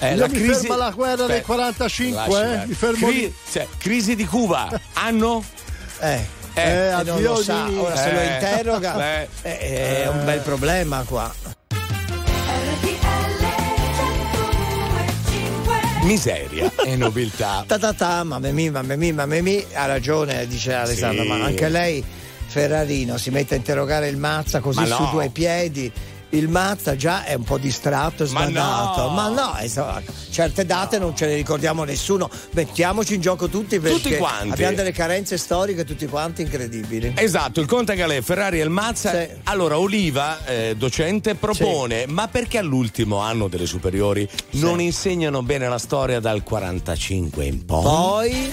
Eh, 0.00 0.14
Io 0.14 0.16
la 0.16 0.26
mi 0.28 0.34
crisi 0.34 0.60
ferma 0.66 0.76
la 0.76 0.90
guerra 0.90 1.26
del 1.26 1.40
Aspetta, 1.40 1.44
45, 1.44 2.16
lasci 2.26 2.62
eh? 2.62 2.66
Mi 2.66 2.74
fermo 2.74 3.06
Cri- 3.06 3.20
lì. 3.20 3.34
cioè, 3.52 3.68
crisi 3.78 4.16
di 4.16 4.24
Cuba, 4.26 4.68
anno? 4.94 5.44
Eh. 6.00 6.40
Eh, 6.54 6.88
e 7.00 7.02
non 7.04 7.22
lo 7.22 7.42
sa, 7.42 7.66
ora 7.70 7.96
se 7.96 8.12
lo 8.12 8.20
Eh, 8.20 8.26
interroga 8.34 9.22
eh, 9.22 9.28
eh, 9.42 10.02
è 10.02 10.08
un 10.08 10.24
bel 10.24 10.40
problema 10.40 11.02
qua. 11.06 11.32
Miseria 16.02 16.70
e 16.84 16.96
nobiltà. 16.96 17.64
Ta 17.68 17.78
ta 17.78 17.92
ta, 17.92 18.24
mamma 18.24 18.50
mia, 18.50 18.70
mamma 18.72 18.96
mia, 18.96 19.14
mamma 19.14 19.40
mia, 19.40 19.62
ha 19.74 19.86
ragione, 19.86 20.46
dice 20.46 20.74
Alessandra, 20.74 21.22
Sì. 21.22 21.28
ma 21.28 21.44
anche 21.44 21.68
lei, 21.68 22.04
Ferrarino, 22.46 23.16
si 23.18 23.30
mette 23.30 23.54
a 23.54 23.56
interrogare 23.56 24.08
il 24.08 24.16
Mazza 24.16 24.58
così 24.60 24.80
Ma 24.80 24.86
su 24.86 25.02
no. 25.02 25.10
due 25.12 25.28
piedi. 25.28 25.90
Il 26.32 26.48
Mazza 26.48 26.96
già 26.96 27.24
è 27.24 27.34
un 27.34 27.42
po' 27.44 27.58
distratto 27.58 28.24
e 28.24 28.30
Ma 28.30 28.46
sbadato. 28.46 29.02
no. 29.02 29.08
Ma 29.10 29.28
no, 29.28 29.54
insomma, 29.60 30.00
certe 30.30 30.64
date 30.64 30.98
non 30.98 31.14
ce 31.14 31.26
le 31.26 31.34
ricordiamo 31.34 31.84
nessuno. 31.84 32.30
Mettiamoci 32.52 33.14
in 33.16 33.20
gioco 33.20 33.48
tutti 33.48 33.78
perché 33.78 33.96
Tutti 34.00 34.16
quanti. 34.16 34.48
abbiamo 34.52 34.76
delle 34.76 34.92
carenze 34.92 35.36
storiche 35.36 35.84
tutti 35.84 36.06
quanti 36.06 36.40
incredibili. 36.40 37.12
Esatto, 37.16 37.60
il 37.60 37.66
Conte 37.66 37.94
Galè, 37.94 38.22
Ferrari 38.22 38.60
e 38.60 38.62
il 38.62 38.70
Mazza. 38.70 39.26
Allora, 39.44 39.78
Oliva, 39.78 40.42
eh, 40.46 40.74
docente, 40.74 41.34
propone: 41.34 42.06
ma 42.06 42.28
perché 42.28 42.56
all'ultimo 42.56 43.18
anno 43.18 43.48
delle 43.48 43.66
superiori 43.66 44.26
non 44.52 44.80
insegnano 44.80 45.42
bene 45.42 45.68
la 45.68 45.78
storia 45.78 46.18
dal 46.18 46.42
45 46.42 47.44
in 47.44 47.64
poi? 47.66 47.82
Poi 47.82 48.52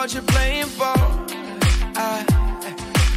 What 0.00 0.14
you're 0.14 0.22
playing 0.22 0.64
for? 0.64 0.94
I, 1.94 2.24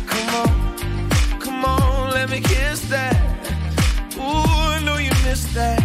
come 0.05 0.29
on, 0.41 1.39
come 1.39 1.63
on, 1.63 2.11
let 2.11 2.29
me 2.29 2.41
kiss 2.41 2.81
that. 2.89 3.15
Ooh, 4.17 4.21
I 4.21 4.81
know 4.83 4.97
you 4.97 5.11
missed 5.23 5.53
that. 5.53 5.81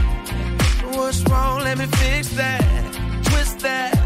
What's 0.96 1.22
wrong? 1.30 1.60
Let 1.60 1.78
me 1.78 1.86
fix 1.86 2.30
that. 2.30 2.64
Twist 3.22 3.60
that. 3.60 3.97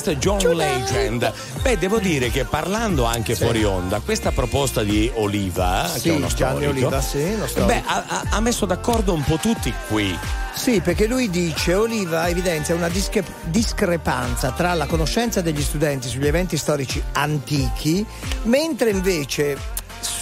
Questo 0.00 0.10
è 0.10 0.16
John 0.16 0.54
Legend. 0.54 1.32
Beh, 1.62 1.76
devo 1.76 1.98
dire 1.98 2.30
che 2.30 2.44
parlando 2.44 3.04
anche 3.04 3.34
fuori 3.34 3.64
onda, 3.64 3.98
questa 3.98 4.30
proposta 4.30 4.84
di 4.84 5.10
Oliva, 5.14 5.88
Sì, 5.92 6.00
che 6.02 6.10
è 6.10 6.12
uno 6.14 6.28
storico, 6.28 6.70
Oliva, 6.70 7.00
sì, 7.00 7.18
uno 7.18 7.46
storico. 7.48 7.66
beh, 7.66 7.82
ha, 7.84 8.04
ha- 8.06 8.22
ha 8.30 8.40
messo 8.40 8.64
d'accordo 8.64 9.12
un 9.12 9.24
po' 9.24 9.38
tutti 9.38 9.72
qui. 9.88 10.16
Sì, 10.54 10.80
perché 10.80 11.06
lui 11.08 11.30
dice, 11.30 11.74
Oliva 11.74 12.28
evidenzia 12.28 12.74
una 12.76 12.88
dische- 12.88 13.24
discrepanza 13.44 14.52
tra 14.52 14.72
la 14.74 14.86
conoscenza 14.86 15.40
degli 15.40 15.62
studenti 15.62 16.08
sugli 16.08 16.26
eventi 16.28 16.56
storici 16.56 17.02
antichi, 17.12 18.04
mentre 18.44 18.90
invece 18.90 19.56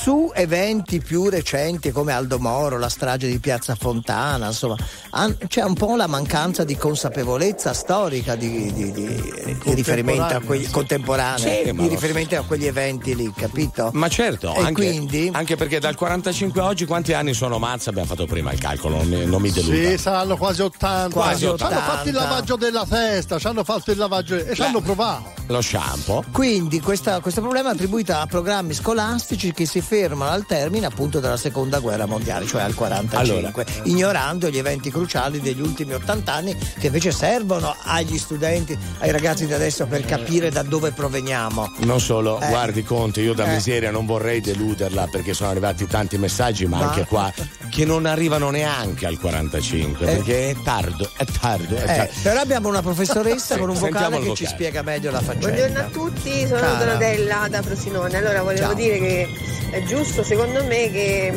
su 0.06 0.30
eventi 0.32 1.00
più 1.00 1.28
recenti 1.28 1.90
come 1.90 2.12
Aldo 2.12 2.38
Moro, 2.38 2.78
la 2.78 2.88
strage 2.88 3.26
di 3.26 3.40
Piazza 3.40 3.74
Fontana, 3.74 4.46
insomma, 4.46 4.76
han- 5.10 5.36
c'è 5.48 5.64
un 5.64 5.74
po' 5.74 5.96
la 5.96 6.06
mancanza 6.06 6.62
di 6.62 6.76
consapevolezza 6.76 7.72
storica 7.74 8.36
di, 8.36 8.72
di- 8.72 8.92
di- 8.92 9.58
di 9.64 9.74
riferimento 9.74 10.22
a 10.36 10.40
quegli 10.40 10.70
contemporanei, 10.70 11.64
Sì, 11.66 11.72
di 11.72 11.88
riferimento 11.88 12.36
a 12.36 12.42
quegli 12.44 12.66
eventi 12.66 13.16
lì, 13.16 13.32
capito? 13.36 13.90
Ma 13.94 14.06
certo, 14.08 14.54
E 14.54 14.60
anche, 14.60 14.72
quindi? 14.74 15.28
anche 15.32 15.56
perché 15.56 15.80
dal 15.80 15.96
45 15.96 16.60
a 16.60 16.66
oggi 16.66 16.84
quanti 16.86 17.12
anni 17.12 17.34
sono 17.34 17.58
Mazza? 17.58 17.90
Abbiamo 17.90 18.06
fatto 18.06 18.26
prima 18.26 18.52
il 18.52 18.60
calcolo, 18.60 18.98
non, 18.98 19.08
mi- 19.08 19.26
non 19.26 19.42
mi 19.42 19.50
deluda. 19.50 19.74
Sì, 19.74 19.98
saranno 19.98 20.36
quasi 20.36 20.62
80. 20.62 21.12
Quasi 21.12 21.38
Ci 21.38 21.44
hanno 21.46 21.54
80. 21.54 21.80
fatto 21.80 22.08
il 22.08 22.14
lavaggio 22.14 22.54
della 22.54 22.86
testa, 22.88 23.40
ci 23.40 23.46
hanno 23.48 23.64
fatto 23.64 23.90
il 23.90 23.98
lavaggio 23.98 24.36
e 24.36 24.54
ci 24.54 24.62
hanno 24.62 24.80
provato. 24.80 25.34
Lo 25.48 25.60
shampoo. 25.60 26.24
Quindi 26.30 26.78
questa- 26.80 27.18
questo 27.18 27.40
problema 27.40 27.70
è 27.70 27.72
attribuito 27.72 28.12
a 28.14 28.24
programmi 28.26 28.72
scolastici 28.72 29.52
che 29.52 29.66
si 29.66 29.80
fermano 29.80 29.94
al 30.04 30.44
termine 30.46 30.86
appunto 30.86 31.20
della 31.20 31.36
seconda 31.38 31.78
guerra 31.78 32.04
mondiale, 32.06 32.46
cioè 32.46 32.62
al 32.62 32.74
45, 32.74 33.64
ignorando 33.84 34.48
gli 34.50 34.58
eventi 34.58 34.90
cruciali 34.90 35.40
degli 35.40 35.60
ultimi 35.60 35.94
80 35.94 36.32
anni 36.32 36.56
che 36.78 36.86
invece 36.86 37.10
servono 37.12 37.74
agli 37.84 38.18
studenti, 38.18 38.76
ai 38.98 39.10
ragazzi 39.10 39.46
di 39.46 39.52
adesso 39.54 39.86
per 39.86 40.04
capire 40.04 40.50
da 40.50 40.62
dove 40.62 40.92
proveniamo. 40.92 41.72
Non 41.78 42.00
solo, 42.00 42.38
Eh. 42.40 42.48
guardi 42.48 42.82
Conte, 42.82 43.20
io 43.22 43.32
da 43.32 43.44
Eh. 43.46 43.54
miseria 43.54 43.90
non 43.90 44.04
vorrei 44.06 44.40
deluderla 44.40 45.08
perché 45.10 45.32
sono 45.32 45.50
arrivati 45.50 45.86
tanti 45.86 46.18
messaggi, 46.18 46.66
ma, 46.66 46.78
Ma- 46.78 46.84
anche 46.88 47.04
qua 47.06 47.32
che 47.70 47.84
non 47.84 48.04
arrivano 48.06 48.50
neanche 48.50 49.06
al 49.06 49.18
45, 49.18 50.06
Eh. 50.06 50.14
perché 50.16 50.50
è 50.50 50.56
tardo, 50.62 51.08
è 51.16 51.24
tardo, 51.24 51.74
è 51.76 51.82
Eh, 51.82 51.86
tardo. 51.86 52.12
però 52.22 52.40
abbiamo 52.40 52.68
una 52.68 52.82
professoressa 52.82 53.54
Sì, 53.54 53.60
con 53.60 53.70
un 53.70 53.78
vocale 53.78 54.16
che 54.18 54.22
ci 54.34 54.44
vocale. 54.44 54.48
spiega 54.48 54.82
meglio 54.82 55.10
la 55.10 55.20
faccenda. 55.20 55.48
Buongiorno 55.48 55.78
a 55.80 55.84
tutti, 55.90 56.46
sono 56.46 56.60
Cara. 56.60 56.84
Donatella 56.84 57.46
da 57.48 57.62
Frosinone. 57.62 58.16
Allora 58.16 58.42
volevo 58.42 58.60
Ciao. 58.66 58.74
dire 58.74 58.98
che 58.98 59.28
è 59.70 59.82
giusto 59.86 60.22
secondo 60.24 60.64
me 60.64 60.90
che 60.90 61.32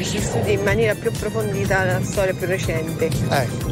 si 0.00 0.20
studi 0.20 0.52
in 0.52 0.62
maniera 0.62 0.94
più 0.94 1.10
approfondita 1.12 1.84
la 1.84 2.00
storia 2.02 2.32
più 2.32 2.46
recente. 2.46 3.10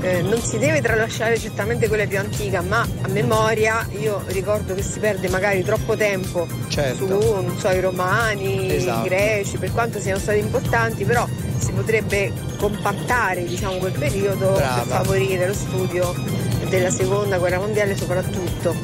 Eh, 0.01 0.23
non 0.23 0.41
si 0.43 0.59
deve 0.59 0.81
tralasciare 0.81 1.39
certamente 1.39 1.87
quella 1.89 2.05
più 2.07 2.19
antica, 2.19 2.61
ma 2.63 2.81
a 2.81 3.09
memoria 3.09 3.87
io 3.99 4.23
ricordo 4.27 4.75
che 4.75 4.83
si 4.83 4.99
perde 4.99 5.29
magari 5.29 5.63
troppo 5.63 5.97
tempo 5.97 6.47
Certo. 6.69 7.07
su, 7.07 7.57
so, 7.59 7.71
i 7.71 7.81
romani, 7.81 8.75
Esatto. 8.75 9.07
i 9.07 9.09
greci, 9.09 9.57
per 9.59 9.73
quanto 9.73 10.01
siano 10.01 10.19
stati 10.19 10.39
importanti, 10.39 11.05
però 11.05 11.27
si 11.59 11.71
potrebbe 11.73 12.33
compattare 12.59 13.45
diciamo, 13.45 13.77
quel 13.77 13.93
periodo 13.93 14.51
Brava. 14.53 14.81
per 14.83 14.87
favorire 14.97 15.47
lo 15.47 15.55
studio 15.55 16.13
della 16.69 16.91
seconda 16.91 17.39
guerra 17.39 17.59
mondiale 17.59 17.97
soprattutto. 17.97 18.75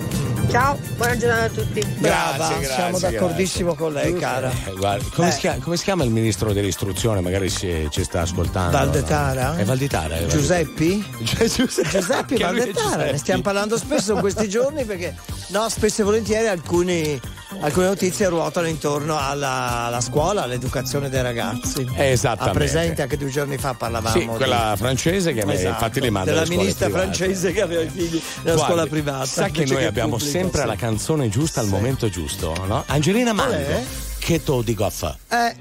Ciao, 0.53 0.79
buona 0.99 1.17
giornata 1.17 1.45
a 1.45 1.49
tutti. 1.49 1.83
Brava, 1.97 2.37
Grazie, 2.37 2.65
siamo 2.67 2.99
grazie, 2.99 3.11
d'accordissimo 3.11 3.75
con 3.75 3.95
lei, 3.95 4.13
cara. 4.19 4.51
Eh, 4.67 4.73
guarda, 4.77 5.03
come, 5.15 5.29
Eh. 5.29 5.31
Si 5.31 5.39
chiama, 5.39 5.63
come 5.63 5.77
si 5.79 5.85
chiama 5.85 6.05
il 6.05 6.11
ministro 6.11 6.53
dell'istruzione? 6.53 7.23
Magari 7.23 7.49
si, 7.49 7.89
ci 7.91 8.05
sta 8.05 8.21
ascoltando. 8.21 8.71
Valdetara? 8.77 9.57
È 9.57 9.65
Valditara. 9.65 10.19
è 10.19 10.27
Giuseppi? 10.27 11.03
Giuseppe, 11.21 11.89
Giuseppe 11.89 12.35
è 12.35 12.39
Valdetara, 12.39 13.05
ne 13.05 13.17
stiamo 13.17 13.41
parlando 13.41 13.79
spesso 13.79 14.13
in 14.13 14.21
questi 14.21 14.47
giorni 14.51 14.85
perché 14.85 15.17
no, 15.49 15.71
spesso 15.71 16.03
e 16.03 16.05
volentieri 16.05 16.47
alcuni, 16.49 17.19
alcune 17.61 17.87
notizie 17.87 18.29
ruotano 18.29 18.67
intorno 18.67 19.19
alla, 19.19 19.85
alla 19.87 20.01
scuola, 20.01 20.43
all'educazione 20.43 21.09
dei 21.09 21.23
ragazzi. 21.23 21.87
Esattamente. 21.95 22.51
Ha 22.51 22.53
presente 22.53 23.03
anche 23.03 23.17
due 23.17 23.31
giorni 23.31 23.57
fa 23.59 23.75
parlavamo 23.75 24.19
Sì, 24.19 24.27
quella 24.27 24.75
francese 24.77 25.33
che 25.33 25.45
me- 25.45 25.55
Esatto, 25.55 25.69
infatti 25.73 26.01
li 26.01 26.11
manda 26.11 26.31
della 26.33 26.47
ministra 26.49 26.87
private. 26.87 27.05
francese 27.15 27.53
che 27.53 27.61
aveva 27.61 27.83
i 27.83 27.89
figli 27.89 28.21
nella 28.43 28.55
Guardi, 28.57 28.63
scuola 28.63 28.87
privata. 28.87 29.25
Sa 29.27 29.49
che 29.49 29.65
noi 29.67 29.85
abbiamo 29.85 30.17
pubblica, 30.17 30.31
sempre 30.39 30.61
sì. 30.63 30.67
la 30.67 30.77
canzone 30.77 31.29
giusta 31.29 31.61
al 31.61 31.69
momento 31.69 32.09
giusto, 32.09 32.55
no? 32.67 32.83
Angelina 32.87 33.33
Mango, 33.33 33.53
è? 33.53 33.83
che 34.19 34.43
to 34.43 34.63
dico 34.63 34.85
a 34.85 34.91
fa? 34.91 35.17
Eh, 35.29 35.55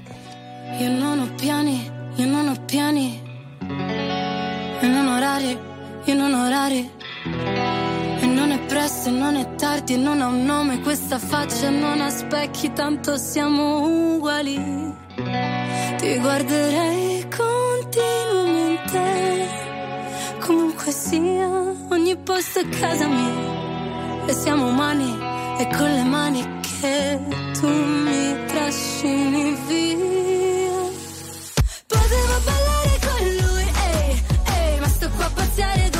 Io 0.80 0.88
non 0.90 1.18
ho 1.20 1.30
piani, 1.36 1.90
io 2.16 2.26
non 2.26 2.48
ho 2.48 2.56
piani. 2.64 3.20
E 4.80 4.86
non 4.86 5.06
orari, 5.06 5.56
io 6.04 6.14
non 6.14 6.32
ho 6.34 6.46
orari. 6.46 6.90
Presto, 8.72 9.08
e 9.10 9.12
non 9.12 9.36
è 9.36 9.54
tardi, 9.56 9.96
non 9.98 10.22
ha 10.22 10.28
un 10.28 10.44
nome 10.44 10.80
questa 10.80 11.18
faccia, 11.18 11.68
non 11.68 12.00
ha 12.00 12.08
specchi, 12.08 12.72
tanto 12.72 13.18
siamo 13.18 14.14
uguali. 14.14 14.56
Ti 15.98 16.18
guarderei 16.18 17.28
continuamente. 17.28 19.00
Comunque 20.40 20.90
sia, 20.90 21.48
ogni 21.90 22.16
posto 22.16 22.60
è 22.60 22.68
casa 22.68 23.06
mia. 23.06 24.24
E 24.26 24.32
siamo 24.32 24.68
umani, 24.68 25.18
e 25.58 25.68
con 25.76 25.90
le 25.92 26.04
mani 26.04 26.60
che 26.80 27.20
tu 27.52 27.68
mi 27.68 28.44
trascini 28.46 29.54
via. 29.66 30.80
Potevo 31.86 32.40
ballare 32.46 32.98
con 33.06 33.22
lui, 33.40 33.66
ehi, 33.86 34.22
ehi, 34.56 34.80
ma 34.80 34.88
sto 34.88 35.10
qua 35.16 35.26
a 35.26 35.30
pazziare 35.34 35.91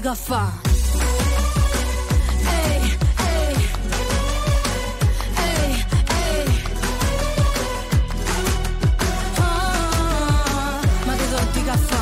ma 0.00 0.02
che 0.02 0.14
fa'? 0.14 0.52
Ah, 9.38 10.80
ma 11.06 11.14
che 11.14 11.28
do 11.28 11.38
di 11.52 11.64
caffè? 11.64 11.96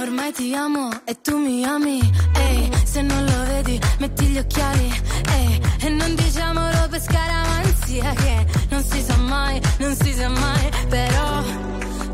Ormai 0.00 0.32
ti 0.32 0.54
amo 0.54 0.90
e 1.04 1.20
tu 1.20 1.38
mi 1.38 1.64
ami. 1.64 1.98
Ehi, 2.34 2.70
se 2.84 3.02
non 3.02 3.24
lo 3.24 3.44
vedi, 3.46 3.80
metti 3.98 4.26
gli 4.26 4.38
occhiali. 4.38 5.02
Ehi, 5.32 5.60
e 5.80 5.88
non 5.88 6.14
diciamolo 6.14 6.88
per 6.88 7.00
scaramanzia 7.02 8.12
che 8.12 8.46
non 8.68 8.84
si 8.84 9.02
sa 9.02 9.16
mai, 9.16 9.60
non 9.78 9.96
si 9.96 10.12
sa 10.12 10.28
mai. 10.28 10.70
Però 10.88 11.42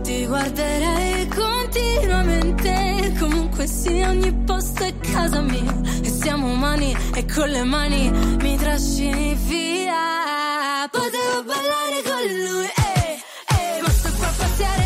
ti 0.06 0.24
guarderei 0.24 1.26
continuamente. 1.26 3.12
Comunque 3.18 3.66
sia, 3.66 4.10
ogni 4.10 4.32
posto 4.44 4.84
è 4.84 4.94
casa 4.98 5.40
mia. 5.40 5.74
E 6.00 6.08
siamo 6.08 6.52
umani 6.52 6.96
e 7.12 7.26
con 7.26 7.48
le 7.48 7.64
mani 7.64 8.10
mi 8.40 8.56
trascini 8.56 9.34
via. 9.34 10.88
Potevo 10.90 11.42
ballare 11.44 12.02
con 12.04 12.22
lui, 12.22 12.68
ehi, 12.86 13.20
ehi, 13.58 13.82
ma 13.82 13.88
sto 13.90 14.10
qua 14.16 14.28
a 14.28 14.85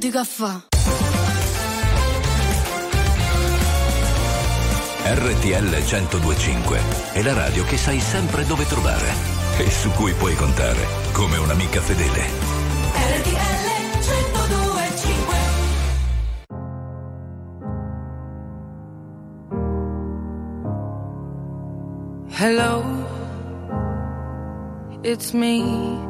dica 0.00 0.24
fa? 0.24 0.62
RTL 5.04 5.76
1025 5.82 6.80
è 7.12 7.20
la 7.22 7.34
radio 7.34 7.64
che 7.64 7.76
sai 7.76 8.00
sempre 8.00 8.46
dove 8.46 8.64
trovare 8.64 9.12
e 9.58 9.70
su 9.70 9.90
cui 9.90 10.14
puoi 10.14 10.34
contare 10.36 10.86
come 11.12 11.36
un'amica 11.36 11.82
fedele. 11.82 12.22
RTL 12.94 13.68
1025 13.98 15.36
Hello, 22.38 22.82
it's 25.02 25.32
me. 25.32 26.09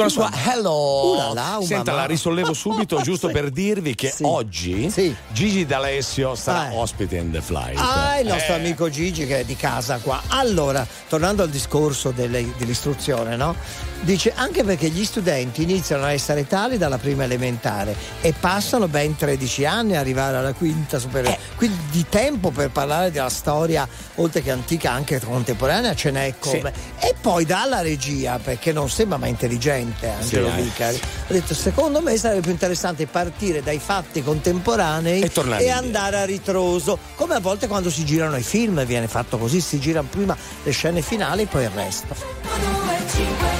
Con 0.00 0.08
la 0.08 0.14
sua 0.14 0.30
Hello. 0.50 1.34
Là, 1.34 1.58
uh 1.58 1.62
Senta, 1.62 1.92
la 1.92 2.06
risollevo 2.06 2.54
subito 2.54 3.00
giusto 3.02 3.26
Sì. 3.26 3.32
per 3.34 3.50
dirvi 3.50 3.94
che 3.94 4.14
oggi 4.22 4.90
Gigi 5.32 5.66
D'Alessio 5.66 6.34
sarà 6.34 6.70
Eh. 6.70 6.76
ospite 6.76 7.16
in 7.18 7.30
The 7.30 7.42
Flight. 7.42 7.76
Ah, 7.78 8.18
il 8.18 8.26
nostro 8.26 8.54
Eh, 8.54 8.56
amico 8.58 8.88
Gigi 8.88 9.26
che 9.26 9.40
è 9.40 9.44
di 9.44 9.56
casa 9.56 9.98
qua. 9.98 10.22
Allora, 10.28 10.86
tornando 11.06 11.42
al 11.42 11.50
discorso 11.50 12.12
delle- 12.12 12.50
dell'istruzione, 12.56 13.36
no? 13.36 13.54
Dice 14.02 14.32
anche 14.34 14.64
perché 14.64 14.88
gli 14.88 15.04
studenti 15.04 15.62
iniziano 15.62 16.04
a 16.04 16.12
essere 16.12 16.46
tali 16.46 16.78
dalla 16.78 16.96
prima 16.96 17.24
elementare 17.24 17.94
e 18.22 18.32
passano 18.38 18.88
ben 18.88 19.14
13 19.14 19.66
anni 19.66 19.94
a 19.94 20.00
arrivare 20.00 20.38
alla 20.38 20.54
quinta 20.54 20.98
superiore. 20.98 21.36
Eh. 21.36 21.56
Quindi 21.56 21.78
di 21.90 22.06
tempo 22.08 22.50
per 22.50 22.70
parlare 22.70 23.10
della 23.10 23.28
storia, 23.28 23.86
oltre 24.16 24.42
che 24.42 24.50
antica, 24.50 24.92
anche 24.92 25.20
contemporanea, 25.20 25.94
ce 25.94 26.10
n'è 26.10 26.34
come. 26.38 26.72
E 26.98 27.14
poi 27.20 27.44
dalla 27.44 27.82
regia, 27.82 28.38
perché 28.42 28.72
non 28.72 28.88
sembra 28.88 29.18
ma 29.18 29.26
intelligente 29.26 30.08
Angelo 30.08 30.50
Sì, 30.50 30.58
eh. 30.58 30.62
Vicari, 30.62 31.00
ha 31.28 31.32
detto 31.32 31.54
secondo 31.54 32.00
me 32.00 32.16
sarebbe 32.16 32.40
più 32.40 32.52
interessante 32.52 33.06
partire 33.06 33.62
dai 33.62 33.78
fatti 33.78 34.22
contemporanei 34.22 35.20
E 35.20 35.30
tornare 35.30 35.62
indietro. 35.62 35.84
andare 35.84 36.16
a 36.16 36.24
ritroso, 36.24 36.98
come 37.16 37.34
a 37.34 37.40
volte 37.40 37.66
quando 37.66 37.90
si 37.90 38.04
girano 38.06 38.36
i 38.36 38.42
film 38.42 38.82
viene 38.86 39.08
fatto 39.08 39.36
così, 39.36 39.60
si 39.60 39.78
girano 39.78 40.08
prima 40.10 40.34
le 40.62 40.70
scene 40.70 41.02
finali 41.02 41.42
e 41.42 41.46
poi 41.46 41.64
il 41.64 41.70
resto. 41.70 43.59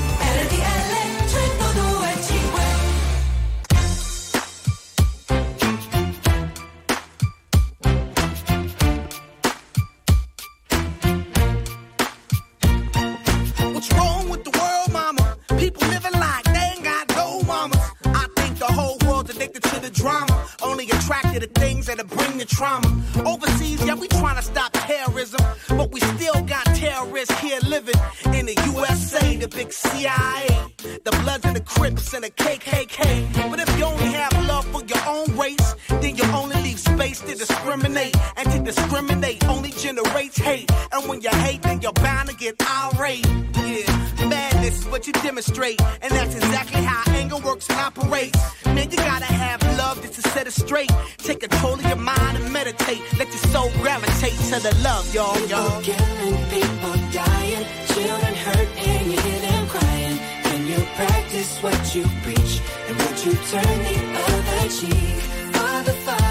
You 61.95 62.03
preach, 62.23 62.61
and 62.87 62.97
would 62.97 63.25
you 63.25 63.33
turn 63.51 63.63
the 63.63 63.97
other 64.31 64.69
cheek? 64.69 65.19
Father, 65.53 65.91
Father, 65.91 66.30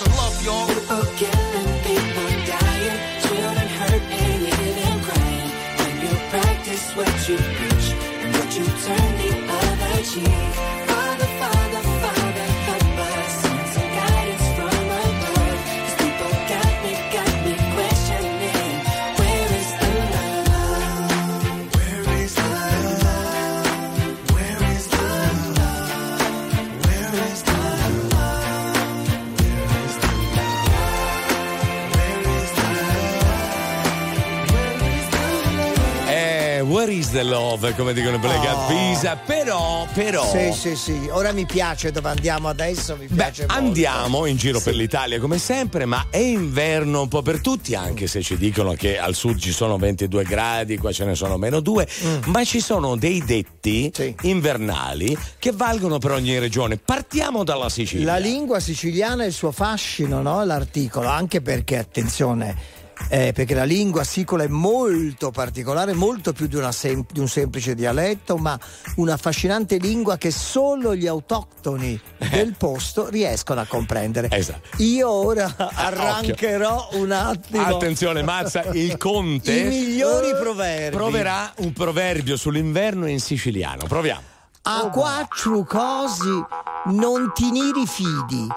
know. 0.00 0.06
Where's 0.06 0.08
the 0.08 0.10
love, 0.16 0.44
y'all? 0.44 0.66
People 0.66 1.33
the 37.14 37.22
love, 37.22 37.74
come 37.76 37.92
dicono 37.94 38.16
i 38.16 38.18
Black 38.18 38.44
Eyed 38.44 38.66
Peas, 38.66 39.16
però, 39.24 39.86
però... 39.94 40.28
Sì, 40.28 40.52
sì, 40.52 40.74
sì. 40.74 41.08
Ora 41.10 41.30
mi 41.30 41.46
piace 41.46 41.92
dove 41.92 42.08
andiamo 42.08 42.48
adesso, 42.48 42.96
mi 42.96 43.06
piace 43.06 43.46
molto. 43.46 43.54
Andiamo 43.54 44.26
in 44.26 44.36
giro 44.36 44.60
per 44.60 44.74
l'Italia 44.74 45.20
come 45.20 45.38
sempre, 45.38 45.84
ma 45.84 46.06
è 46.10 46.16
inverno 46.18 47.02
un 47.02 47.08
po' 47.08 47.22
per 47.22 47.40
tutti, 47.40 47.76
anche 47.76 48.08
se 48.08 48.20
ci 48.20 48.36
dicono 48.36 48.72
che 48.72 48.98
al 48.98 49.14
sud 49.14 49.38
ci 49.38 49.52
sono 49.52 49.76
22 49.76 50.24
gradi, 50.24 50.76
qua 50.76 50.90
ce 50.90 51.04
ne 51.04 51.14
sono 51.14 51.36
meno 51.36 51.60
2, 51.60 51.88
Mm. 52.04 52.22
ma 52.26 52.42
ci 52.44 52.58
sono 52.60 52.96
dei 52.96 53.22
detti 53.24 53.92
invernali 54.22 55.16
che 55.38 55.52
valgono 55.52 55.98
per 55.98 56.10
ogni 56.10 56.36
regione. 56.38 56.76
Partiamo 56.76 57.44
dalla 57.44 57.68
Sicilia. 57.68 58.04
La 58.06 58.16
lingua 58.18 58.58
siciliana 58.58 59.22
e 59.22 59.28
il 59.28 59.32
suo 59.32 59.52
fascino, 59.52 60.20
no? 60.20 60.44
L'articolo, 60.44 61.08
anche 61.08 61.40
perché, 61.40 61.78
attenzione, 61.78 62.82
Eh, 63.08 63.32
perché 63.32 63.54
la 63.54 63.64
lingua 63.64 64.04
sicola 64.04 64.44
è 64.44 64.48
molto 64.48 65.30
particolare, 65.30 65.92
molto 65.94 66.32
più 66.32 66.46
di, 66.46 66.56
una 66.56 66.72
sem- 66.72 67.04
di 67.10 67.20
un 67.20 67.28
semplice 67.28 67.74
dialetto, 67.74 68.36
ma 68.36 68.58
una 68.96 69.14
affascinante 69.14 69.76
lingua 69.78 70.16
che 70.16 70.30
solo 70.30 70.94
gli 70.94 71.06
autoctoni 71.06 72.00
del 72.30 72.54
posto 72.56 73.08
riescono 73.08 73.60
a 73.60 73.66
comprendere. 73.66 74.28
Esatto. 74.30 74.82
Io 74.82 75.10
ora 75.10 75.54
arrancherò 75.56 76.90
un 76.92 77.10
attimo. 77.12 77.62
Attenzione, 77.64 78.22
Mazza, 78.22 78.62
il 78.72 78.96
conte 78.98 79.52
I 79.52 79.64
migliori 79.64 80.30
proverbi. 80.40 80.96
proverà 80.96 81.52
un 81.58 81.72
proverbio 81.72 82.36
sull'inverno 82.36 83.06
in 83.06 83.20
siciliano. 83.20 83.84
Proviamo. 83.86 84.32
A 84.66 84.88
quattro 84.88 85.62
cosi 85.64 86.42
non 86.86 87.32
ti 87.34 87.50
ne 87.50 87.70
rifidi. 87.70 88.48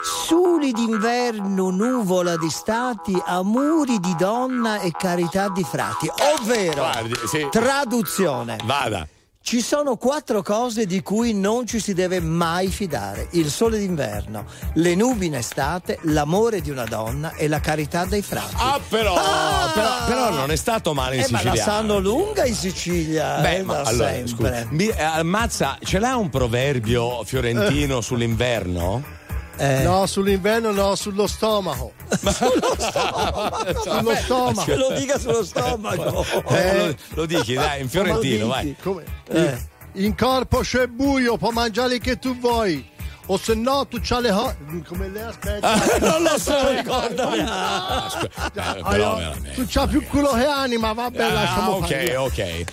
Suli 0.00 0.70
d'inverno, 0.70 1.70
nuvola 1.70 2.36
di 2.36 2.48
stati, 2.50 3.20
amori 3.24 3.98
di 3.98 4.14
donna 4.14 4.78
e 4.78 4.92
carità 4.92 5.48
di 5.48 5.64
frati. 5.64 6.08
Ovvero, 6.38 6.82
Guardi, 6.82 7.14
sì. 7.26 7.48
traduzione. 7.50 8.58
Vada. 8.64 9.08
Ci 9.48 9.60
sono 9.60 9.94
quattro 9.94 10.42
cose 10.42 10.86
di 10.86 11.02
cui 11.02 11.32
non 11.32 11.68
ci 11.68 11.78
si 11.78 11.94
deve 11.94 12.18
mai 12.18 12.66
fidare: 12.66 13.28
il 13.34 13.48
sole 13.48 13.78
d'inverno, 13.78 14.44
le 14.74 14.96
nubi 14.96 15.26
in 15.26 15.36
estate, 15.36 16.00
l'amore 16.02 16.60
di 16.60 16.70
una 16.70 16.82
donna 16.84 17.32
e 17.34 17.46
la 17.46 17.60
carità 17.60 18.04
dei 18.06 18.22
frati. 18.22 18.56
Ah, 18.56 18.80
però, 18.88 19.14
Ah! 19.14 19.70
però, 19.72 20.04
però 20.04 20.30
non 20.30 20.50
è 20.50 20.56
stato 20.56 20.94
male 20.94 21.14
in 21.18 21.22
Eh, 21.22 21.26
ma 21.30 21.44
la 21.44 21.54
sanno 21.54 22.00
lunga 22.00 22.44
in 22.44 22.56
Sicilia. 22.56 23.38
Beh, 23.38 23.58
eh, 23.58 23.62
ma 23.62 23.82
allora, 23.82 24.26
scusa, 24.26 24.66
mi- 24.70 24.88
eh, 24.88 25.22
Mazza, 25.22 25.78
ce 25.80 26.00
l'ha 26.00 26.16
un 26.16 26.28
proverbio 26.28 27.22
fiorentino 27.22 28.00
sull'inverno? 28.00 29.15
Eh. 29.58 29.82
No, 29.84 30.06
sull'inverno 30.06 30.70
no, 30.70 30.94
sullo 30.96 31.26
stomaco. 31.26 31.92
sullo 32.18 34.14
stomaco. 34.14 34.64
Ce 34.64 34.76
lo 34.76 34.90
dica 34.92 35.18
sullo 35.18 35.44
stomaco. 35.44 36.24
Eh, 36.48 36.86
lo, 36.88 36.94
lo 37.14 37.26
dici, 37.26 37.54
dai, 37.54 37.80
in 37.82 37.88
fiorentino, 37.88 38.48
vai. 38.48 38.76
Come? 38.82 39.04
Eh. 39.28 39.58
In 39.94 40.14
corpo 40.14 40.58
c'è 40.60 40.86
buio, 40.88 41.36
puoi 41.38 41.52
mangiare 41.52 41.98
che 41.98 42.18
tu 42.18 42.38
vuoi. 42.38 42.94
O 43.28 43.38
se 43.38 43.54
no 43.54 43.86
tu 43.88 43.98
c'hai 44.00 44.22
le 44.22 44.30
ho- 44.30 44.54
come 44.86 45.08
le 45.08 45.22
aspetta? 45.22 45.72
Ah, 45.72 45.98
non 45.98 46.22
lo 46.22 46.38
so, 46.38 46.68
ricordami. 46.70 47.38
Ah, 47.44 48.08
eh, 48.54 48.60
Ah, 48.60 48.88
veramente. 48.90 49.52
tu 49.54 49.64
c'hai 49.66 49.88
più 49.88 50.06
culo 50.06 50.30
che 50.32 50.44
anima, 50.44 50.92
vabbè, 50.92 51.22
Ah, 51.24 51.32
lasciamo 51.32 51.70
ok, 51.72 51.86
fare. 51.88 52.16
ok. 52.16 52.64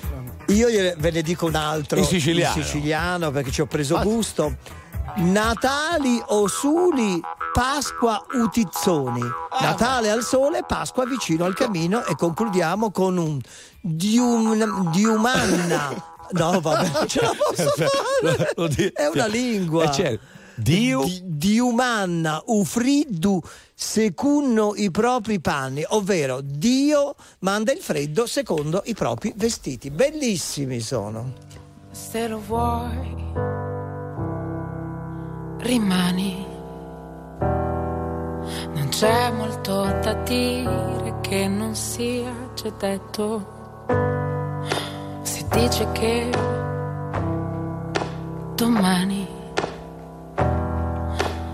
Io 0.47 0.67
ve 0.97 1.11
ne 1.11 1.21
dico 1.23 1.45
un 1.47 1.55
altro 1.55 1.97
In 1.97 2.05
siciliano. 2.05 2.57
in 2.57 2.63
siciliano, 2.63 3.31
perché 3.31 3.49
ci 3.49 3.61
ho 3.61 3.65
preso 3.65 3.97
gusto. 4.03 4.57
Natali 5.15 6.21
o 6.27 6.47
suli, 6.47 7.21
Pasqua 7.53 8.25
utizzoni. 8.33 9.21
Natale 9.61 10.09
al 10.09 10.23
sole, 10.23 10.63
Pasqua 10.67 11.05
vicino 11.05 11.45
al 11.45 11.53
camino 11.53 12.03
e 12.05 12.15
concludiamo 12.15 12.91
con 12.91 13.17
un 13.17 13.39
dium, 13.79 14.89
diumanna. 14.91 16.11
No, 16.31 16.59
vabbè, 16.59 16.89
non 16.89 17.05
ce 17.09 17.21
la 17.21 17.31
posso 17.37 17.69
fare. 17.69 18.53
Lo 18.55 18.67
di- 18.67 18.87
È 18.87 19.05
una 19.05 19.27
lingua. 19.27 19.83
Eh, 19.85 19.91
certo. 19.91 20.25
Dio 20.55 21.03
Di, 21.03 21.21
diumanna, 21.25 22.41
ufriddu, 22.45 23.41
secunno 23.73 24.73
i 24.75 24.91
propri 24.91 25.39
panni, 25.39 25.83
ovvero 25.89 26.41
Dio 26.43 27.15
manda 27.39 27.71
il 27.71 27.79
freddo 27.79 28.25
secondo 28.27 28.81
i 28.85 28.93
propri 28.93 29.33
vestiti. 29.35 29.89
Bellissimi 29.89 30.79
sono. 30.79 31.33
Se 31.91 32.27
lo 32.27 32.39
vuoi, 32.39 33.31
rimani. 35.63 36.45
Non 37.39 38.87
c'è 38.89 39.31
molto 39.31 39.83
da 40.01 40.13
dire 40.25 41.15
che 41.21 41.47
non 41.47 41.73
sia 41.73 42.31
già 42.53 42.69
detto. 42.77 43.45
Si 45.21 45.45
dice 45.49 45.91
che 45.93 46.29
domani 48.55 49.27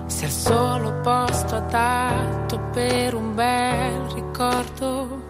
sia 0.07 0.27
il 0.27 0.34
solo 0.34 0.91
posto 1.02 1.56
adatto 1.56 2.60
per 2.72 3.14
un 3.14 3.36
bel 3.36 4.02
ricordo. 4.15 5.22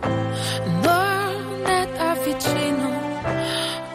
Non 0.82 1.66
è 1.66 1.88
da 1.98 2.16
vicino 2.24 2.90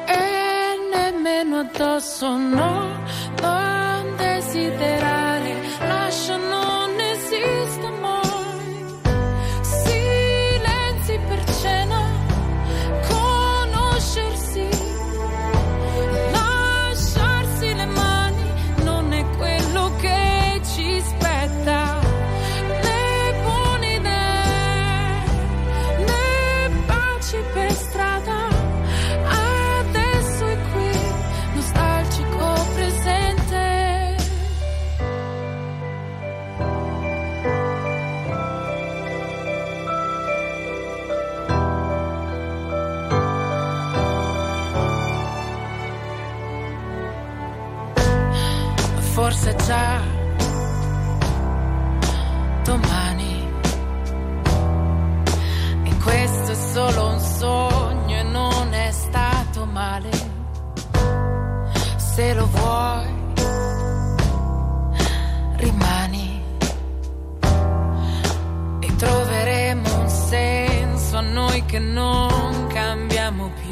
e 0.07 0.91
nemmeno 0.93 1.61
addosso, 1.61 2.37
no, 2.37 3.03
non 3.41 3.84
considerar. 4.55 5.24
Forse 49.25 49.57
già 49.67 50.03
domani. 52.63 53.49
E 55.85 55.97
questo 55.97 56.51
è 56.51 56.55
solo 56.55 57.09
un 57.09 57.19
sogno 57.21 58.17
e 58.19 58.23
non 58.23 58.75
è 58.75 58.91
stato 58.91 59.65
male. 59.65 60.11
Se 61.97 62.35
lo 62.35 62.47
vuoi, 62.53 63.15
rimani. 65.57 66.43
E 68.81 68.97
troveremo 68.97 70.01
un 70.01 70.09
senso 70.11 71.17
a 71.17 71.23
noi 71.23 71.65
che 71.65 71.79
non 71.79 72.67
cambiamo 72.67 73.51
più. 73.63 73.64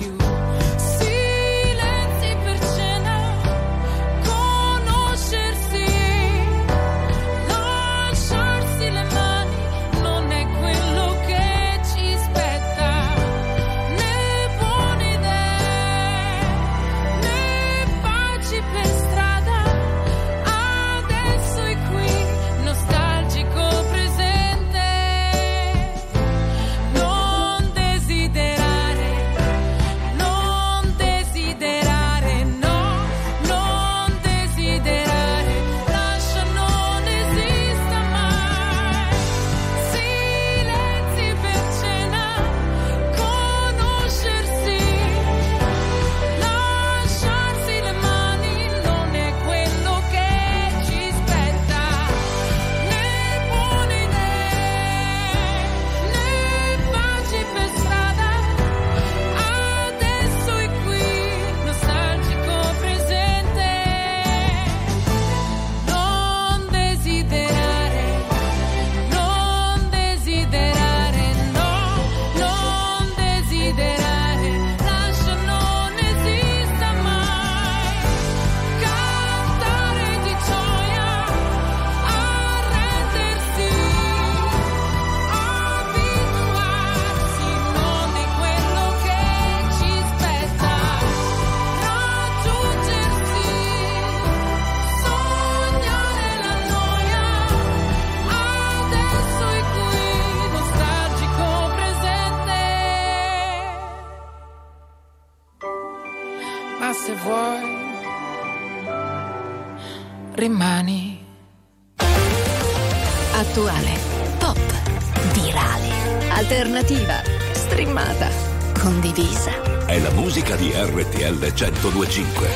1025. 122.12 122.51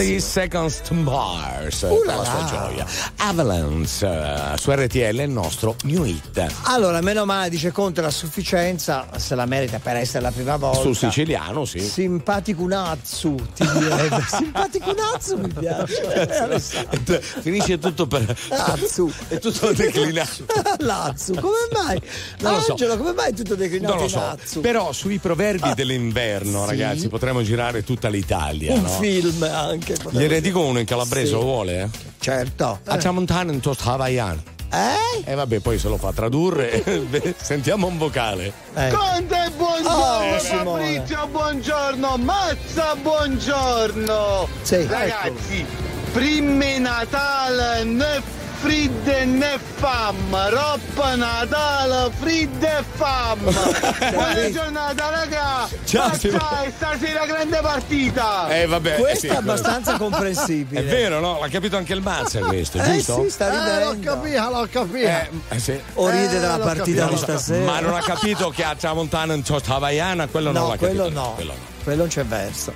30 0.00 0.20
Seconds 0.20 0.80
to 0.80 0.94
Mars 0.94 1.84
Uh 1.84 1.88
per 1.88 2.06
là 2.06 2.16
la 2.16 2.24
sua 2.24 2.40
là. 2.40 2.48
gioia. 2.48 2.86
Avalanche 3.30 4.06
eh, 4.06 4.58
su 4.58 4.72
RTL 4.72 5.20
il 5.20 5.30
nostro 5.30 5.76
new 5.84 6.02
hit. 6.04 6.44
Allora, 6.64 7.00
meno 7.00 7.24
male, 7.24 7.48
dice 7.48 7.70
Conte, 7.70 8.00
la 8.00 8.10
sufficienza 8.10 9.06
se 9.18 9.36
la 9.36 9.46
merita 9.46 9.78
per 9.78 9.94
essere 9.94 10.22
la 10.22 10.32
prima 10.32 10.56
volta. 10.56 10.80
Sul 10.80 10.96
siciliano, 10.96 11.64
sì. 11.64 11.78
Simpaticunazzu, 11.78 13.34
ti 13.54 13.68
direbbe. 13.70 14.20
Simpaticunazzu 14.28 15.36
mi 15.36 15.48
piace. 15.48 17.20
Finisce 17.40 17.78
tutto 17.78 18.08
per. 18.08 18.36
Azzu. 18.48 19.12
È 19.28 19.38
tutto 19.38 19.72
declinato. 19.74 20.44
Lazzu, 20.78 21.34
come 21.34 21.68
mai? 21.72 22.02
Non 22.40 22.54
lo 22.54 22.60
so. 22.60 22.72
Angelo, 22.72 22.96
come 22.96 23.12
mai 23.12 23.30
è 23.30 23.34
tutto 23.34 23.54
declinato 23.54 23.94
Non 23.94 24.02
lo 24.02 24.08
so, 24.08 24.20
Azzu? 24.20 24.60
però 24.60 24.90
sui 24.90 25.18
proverbi 25.18 25.72
dell'inverno, 25.74 26.62
sì. 26.64 26.70
ragazzi, 26.70 27.08
potremmo 27.08 27.42
girare 27.42 27.84
tutta 27.84 28.08
l'Italia. 28.08 28.72
Un 28.72 28.82
no? 28.82 28.88
film 28.88 29.42
anche. 29.44 29.94
Gliene 30.10 30.40
dico 30.40 30.64
uno 30.64 30.80
in 30.80 30.86
calabrese, 30.86 31.26
Sì. 31.28 31.32
lo 31.34 31.42
vuole? 31.42 31.80
Eh? 31.82 32.09
Certo. 32.20 32.80
A 32.84 32.96
Tramontana 32.98 33.50
in 33.50 33.60
toast 33.60 33.80
hawaiano. 33.86 34.42
Eh? 34.72 35.22
E 35.24 35.34
vabbè, 35.34 35.58
poi 35.60 35.78
se 35.78 35.88
lo 35.88 35.96
fa 35.96 36.12
tradurre, 36.12 36.84
sentiamo 37.40 37.88
un 37.88 37.98
vocale. 37.98 38.52
Conte, 38.72 39.50
buongiorno! 39.56 40.34
Oh, 40.34 40.38
Simone. 40.38 40.94
Fabrizio, 40.94 41.26
buongiorno! 41.26 42.16
Mazza, 42.18 42.94
buongiorno! 42.94 44.48
Sì. 44.62 44.86
Ragazzi, 44.86 45.66
prime 46.12 46.78
Natale 46.78 47.84
né 47.84 48.22
fridde 48.60 49.24
né 49.24 49.58
fam, 49.76 50.16
roppa 50.50 51.14
Natale, 51.16 52.10
fridde 52.18 52.66
e 52.78 52.84
fam! 52.94 53.38
Buona 54.12 54.50
giornata, 54.50 55.08
raga! 55.10 55.68
Ciao, 55.84 56.12
sai, 56.14 56.70
stasera 56.76 57.24
grande 57.24 57.58
partita! 57.62 58.48
Eh, 58.48 58.66
vabbè. 58.66 58.96
Questo 58.96 59.18
sì, 59.20 59.26
è 59.28 59.36
abbastanza 59.36 59.96
comprensibile. 59.96 60.80
È 60.82 60.84
vero, 60.84 61.20
no? 61.20 61.38
L'ha 61.40 61.48
capito 61.48 61.76
anche 61.78 61.94
il 61.94 62.02
Mazza 62.02 62.40
questo, 62.40 62.78
Eh 62.78 62.92
giusto? 62.96 63.22
sì, 63.24 63.30
sta 63.30 63.48
Eh, 63.48 63.56
l'ho 63.84 63.90
ridendo. 63.92 64.10
capita, 64.12 64.50
l'ho 64.50 64.68
capita! 64.70 65.20
Eh, 65.22 65.30
eh, 65.48 65.58
sì. 65.58 65.80
o 65.94 66.08
ride 66.10 66.24
Eh, 66.36 66.40
della 66.40 66.58
partita 66.58 67.00
capito. 67.06 67.08
di 67.08 67.16
stasera. 67.16 67.64
Ma 67.64 67.80
non 67.80 67.94
ha 67.94 68.00
capito 68.02 68.50
che 68.50 68.62
a 68.64 68.74
Tramontana 68.74 69.32
in 69.34 69.42
toast 69.42 69.68
hawaiana, 69.70 70.26
quello 70.28 70.52
non 70.52 70.62
no, 70.64 70.68
l'ha 70.68 70.76
quello 70.76 71.02
capito. 71.04 71.20
no. 71.20 71.32
Quello 71.34 71.52
no. 71.52 71.58
Quello 71.82 71.98
non 72.00 72.08
c'è 72.08 72.24
verso. 72.26 72.72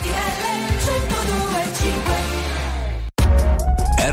RTL 0.00 1.17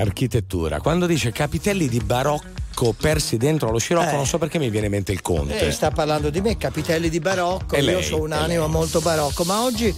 architettura. 0.00 0.80
Quando 0.80 1.06
dice 1.06 1.32
capitelli 1.32 1.88
di 1.88 2.00
barocco 2.00 2.94
persi 2.98 3.36
dentro 3.36 3.70
lo 3.70 3.78
scirocco, 3.78 4.10
Eh. 4.10 4.16
non 4.16 4.26
so 4.26 4.38
perché 4.38 4.58
mi 4.58 4.70
viene 4.70 4.86
in 4.86 4.92
mente 4.92 5.12
il 5.12 5.20
conte. 5.22 5.66
Eh, 5.66 5.70
sta 5.72 5.90
parlando 5.90 6.30
di 6.30 6.40
me, 6.40 6.56
capitelli 6.56 7.08
di 7.08 7.20
barocco, 7.20 7.74
E 7.76 7.80
io 7.82 7.98
lei, 7.98 8.08
e 8.10 8.14
un'anima 8.14 8.66
molto 8.66 9.00
barocco, 9.00 9.44
ma 9.44 9.62
oggi 9.62 9.94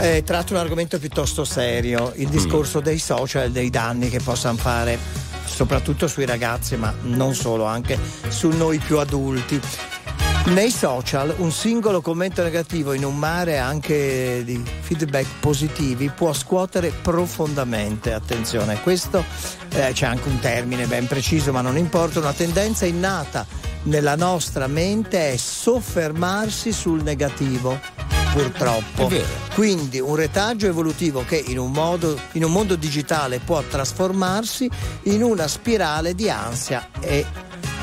eh, 0.00 0.22
tratto 0.24 0.54
un 0.54 0.58
argomento 0.58 0.98
piuttosto 0.98 1.44
serio, 1.44 2.12
Mm. 2.16 2.20
il 2.20 2.28
discorso 2.28 2.80
dei 2.80 2.98
social 2.98 3.50
dei 3.50 3.70
danni 3.70 4.08
che 4.08 4.18
possano 4.18 4.56
fare 4.56 4.98
soprattutto 5.46 6.08
sui 6.08 6.26
ragazzi, 6.26 6.74
ma 6.76 6.92
non 7.02 7.34
solo, 7.34 7.64
anche 7.64 7.96
su 8.28 8.48
noi 8.48 8.78
più 8.78 8.98
adulti. 8.98 9.60
Nei 10.46 10.70
social 10.70 11.34
un 11.38 11.50
singolo 11.50 12.02
commento 12.02 12.42
negativo 12.42 12.92
in 12.92 13.02
un 13.02 13.16
mare 13.16 13.56
anche 13.56 14.42
di 14.44 14.62
feedback 14.80 15.26
positivi 15.40 16.10
può 16.10 16.34
scuotere 16.34 16.90
profondamente, 16.90 18.12
attenzione, 18.12 18.78
questo 18.82 19.24
eh, 19.70 19.92
c'è 19.94 20.04
anche 20.04 20.28
un 20.28 20.38
termine 20.40 20.84
ben 20.86 21.06
preciso 21.06 21.50
ma 21.50 21.62
non 21.62 21.78
importa, 21.78 22.18
una 22.18 22.34
tendenza 22.34 22.84
innata 22.84 23.46
nella 23.84 24.16
nostra 24.16 24.66
mente 24.66 25.32
è 25.32 25.36
soffermarsi 25.36 26.72
sul 26.72 27.02
negativo, 27.02 27.80
purtroppo. 28.34 29.10
Quindi 29.54 29.98
un 29.98 30.14
retaggio 30.14 30.66
evolutivo 30.66 31.24
che 31.24 31.36
in 31.36 31.58
un, 31.58 31.70
modo, 31.70 32.18
in 32.32 32.44
un 32.44 32.52
mondo 32.52 32.76
digitale 32.76 33.38
può 33.38 33.62
trasformarsi 33.62 34.68
in 35.04 35.22
una 35.22 35.48
spirale 35.48 36.14
di 36.14 36.28
ansia 36.28 36.90
e 37.00 37.24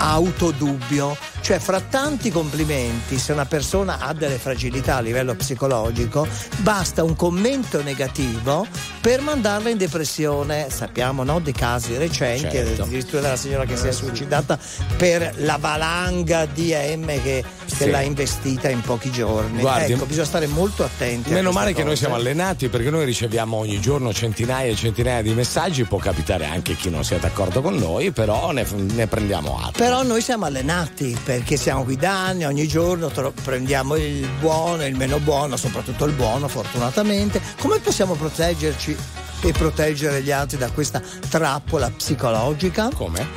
autodubbio. 0.09 1.15
Cioè, 1.41 1.59
fra 1.59 1.79
tanti 1.81 2.29
complimenti, 2.29 3.17
se 3.17 3.31
una 3.31 3.45
persona 3.45 3.97
ha 3.99 4.13
delle 4.13 4.37
fragilità 4.37 4.97
a 4.97 4.99
livello 5.01 5.33
psicologico, 5.35 6.27
basta 6.57 7.03
un 7.03 7.15
commento 7.15 7.81
negativo 7.81 8.65
per 8.99 9.21
mandarla 9.21 9.69
in 9.69 9.77
depressione. 9.77 10.67
Sappiamo 10.69 11.23
no, 11.23 11.39
di 11.39 11.51
casi 11.51 11.97
recenti, 11.97 12.49
Certo. 12.51 12.83
addirittura 12.83 13.21
della 13.21 13.35
signora 13.35 13.65
che 13.65 13.75
si 13.75 13.87
è 13.87 13.91
suicidata 13.91 14.57
per 14.97 15.33
la 15.37 15.57
valanga 15.59 16.45
di 16.45 16.73
M 16.73 17.05
che, 17.07 17.43
che 17.65 17.73
Sì. 17.75 17.89
l'ha 17.89 18.01
investita 18.01 18.69
in 18.69 18.81
pochi 18.81 19.11
giorni. 19.11 19.61
Guardi, 19.61 19.93
ecco, 19.93 20.05
bisogna 20.05 20.25
stare 20.25 20.45
molto 20.47 20.83
attenti. 20.83 21.31
Meno 21.31 21.51
male 21.51 21.73
che 21.73 21.83
noi 21.83 21.95
siamo 21.95 22.15
allenati 22.15 22.69
perché 22.69 22.89
noi 22.89 23.05
riceviamo 23.05 23.57
ogni 23.57 23.79
giorno 23.81 24.13
centinaia 24.13 24.71
e 24.71 24.75
centinaia 24.75 25.21
di 25.23 25.33
messaggi, 25.33 25.83
può 25.85 25.97
capitare 25.97 26.45
anche 26.45 26.75
chi 26.75 26.89
non 26.89 27.03
sia 27.03 27.17
d'accordo 27.17 27.61
con 27.61 27.75
noi, 27.75 28.11
però 28.11 28.51
ne, 28.51 28.65
ne 28.93 29.07
prendiamo 29.07 29.59
atto. 29.59 29.77
Però 29.91 30.03
noi 30.03 30.21
siamo 30.21 30.45
allenati 30.45 31.19
perché 31.21 31.57
siamo 31.57 31.83
qui 31.83 31.97
da 31.97 32.27
anni, 32.27 32.45
ogni 32.45 32.65
giorno 32.65 33.09
tro- 33.09 33.33
prendiamo 33.43 33.97
il 33.97 34.25
buono 34.39 34.85
il 34.85 34.95
meno 34.95 35.19
buono, 35.19 35.57
soprattutto 35.57 36.05
il 36.05 36.13
buono 36.13 36.47
fortunatamente. 36.47 37.41
Come 37.59 37.77
possiamo 37.79 38.13
proteggerci 38.13 38.95
e 39.41 39.51
proteggere 39.51 40.21
gli 40.21 40.31
altri 40.31 40.57
da 40.57 40.71
questa 40.71 41.01
trappola 41.27 41.89
psicologica? 41.89 42.87
Come? 42.95 43.27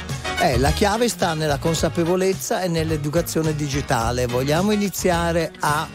Eh, 0.43 0.57
la 0.59 0.71
chiave 0.71 1.09
sta 1.09 1.35
nella 1.35 1.59
consapevolezza 1.59 2.63
e 2.63 2.69
nell'educazione 2.69 3.57
digitale. 3.57 4.27
Vogliamo 4.27 4.71
iniziare 4.71 5.51
a, 5.59 5.89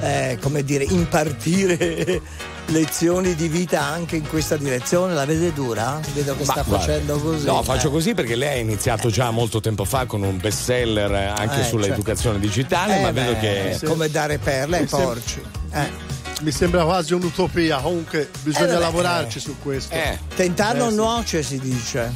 eh, 0.00 0.38
come 0.40 0.64
dire, 0.64 0.84
impartire 0.84 2.22
lezioni 2.66 3.34
di 3.34 3.48
vita 3.48 3.82
anche 3.82 4.16
in 4.16 4.26
questa 4.26 4.56
direzione? 4.56 5.14
La 5.14 5.24
vede 5.24 5.52
dura? 5.52 6.00
Vedo 6.14 6.32
che 6.36 6.44
Ma 6.44 6.52
sta 6.52 6.62
guarda, 6.62 6.84
facendo 6.84 7.18
così. 7.18 7.44
No, 7.46 7.60
eh. 7.60 7.64
faccio 7.64 7.90
così 7.90 8.14
perché 8.14 8.34
lei 8.34 8.58
ha 8.58 8.60
iniziato 8.60 9.08
già 9.10 9.30
molto 9.30 9.60
tempo 9.60 9.84
fa 9.84 10.06
con 10.06 10.22
un 10.22 10.36
best 10.38 10.62
seller 10.62 11.12
eh, 11.12 11.24
anche 11.26 11.60
Eh, 11.60 11.64
sull'educazione 11.64 12.38
digitale, 12.38 12.98
Eh, 12.98 13.02
ma 13.02 13.10
vedo 13.12 13.32
beh, 13.32 13.38
che. 13.38 13.80
come 13.86 14.08
dare 14.10 14.38
perle 14.38 14.76
ai 14.76 14.82
Mi 14.82 14.88
sembra- 14.88 15.06
porci. 15.08 15.42
Eh. 15.72 16.14
Mi 16.42 16.50
sembra 16.50 16.84
quasi 16.84 17.14
un'utopia, 17.14 17.78
comunque 17.78 18.28
bisogna 18.42 18.64
Eh, 18.64 18.68
vabbè, 18.72 18.80
lavorarci 18.80 19.40
su 19.40 19.56
questo. 19.62 19.94
Tentare 20.34 20.76
non 20.78 20.88
Eh, 20.88 20.90
sì. 20.90 20.96
nuoce 20.96 21.42
si 21.42 21.58
dice. 21.58 22.12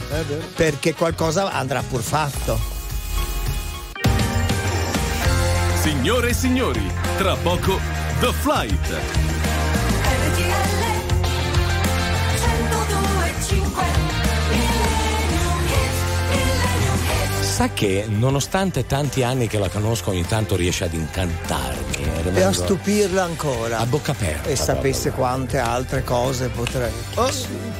Perché 0.56 0.94
qualcosa 0.94 1.50
andrà 1.52 1.82
pur 1.88 2.02
fatto. 2.02 2.58
Signore 5.82 6.28
e 6.30 6.34
signori, 6.34 6.82
tra 7.16 7.34
poco 7.36 7.78
The 8.20 8.30
Flight. 8.32 9.29
Sa 17.42 17.68
che 17.74 18.06
nonostante 18.08 18.86
tanti 18.86 19.22
anni 19.22 19.46
che 19.46 19.58
la 19.58 19.68
conosco, 19.68 20.10
ogni 20.10 20.24
tanto 20.26 20.56
riesce 20.56 20.84
ad 20.84 20.94
incantarmi. 20.94 21.96
eh, 22.34 22.38
E 22.38 22.42
a 22.42 22.52
stupirla 22.52 23.22
ancora. 23.22 23.78
A 23.80 23.86
bocca 23.86 24.12
aperta. 24.12 24.48
E 24.48 24.56
sapesse 24.56 25.10
quante 25.10 25.58
altre 25.58 26.02
cose 26.02 26.48
potrei. 26.48 26.90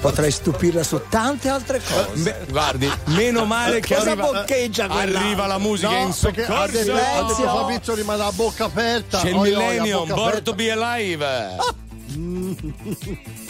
Potrei 0.01 0.31
stupirla 0.31 0.83
su 0.83 1.01
tante 1.09 1.49
altre 1.49 1.81
cose. 1.81 2.21
Beh, 2.21 2.37
guardi, 2.51 2.91
meno 3.07 3.47
male 3.47 3.81
che 3.81 3.95
Cosa 3.95 4.11
arriva, 4.11 4.31
boccheggia 4.31 4.87
quella? 4.87 5.19
arriva 5.21 5.47
la 5.47 5.59
musica 5.59 5.91
No, 5.91 5.99
in 6.07 6.15
perché 6.21 6.45
ha 6.45 6.67
detto, 6.67 6.85
soccorso. 6.97 7.15
ha 7.17 7.27
detto 7.27 7.43
Fabrizio 7.59 7.95
rimane 7.95 8.23
a 8.23 8.33
bocca 8.33 8.65
aperta. 8.67 9.21
C'è 9.21 9.29
il 9.31 9.37
millennium, 9.37 10.09
bocca 10.09 10.15
born 10.21 10.43
to 10.43 10.55
be 10.55 10.71
alive. 10.71 11.57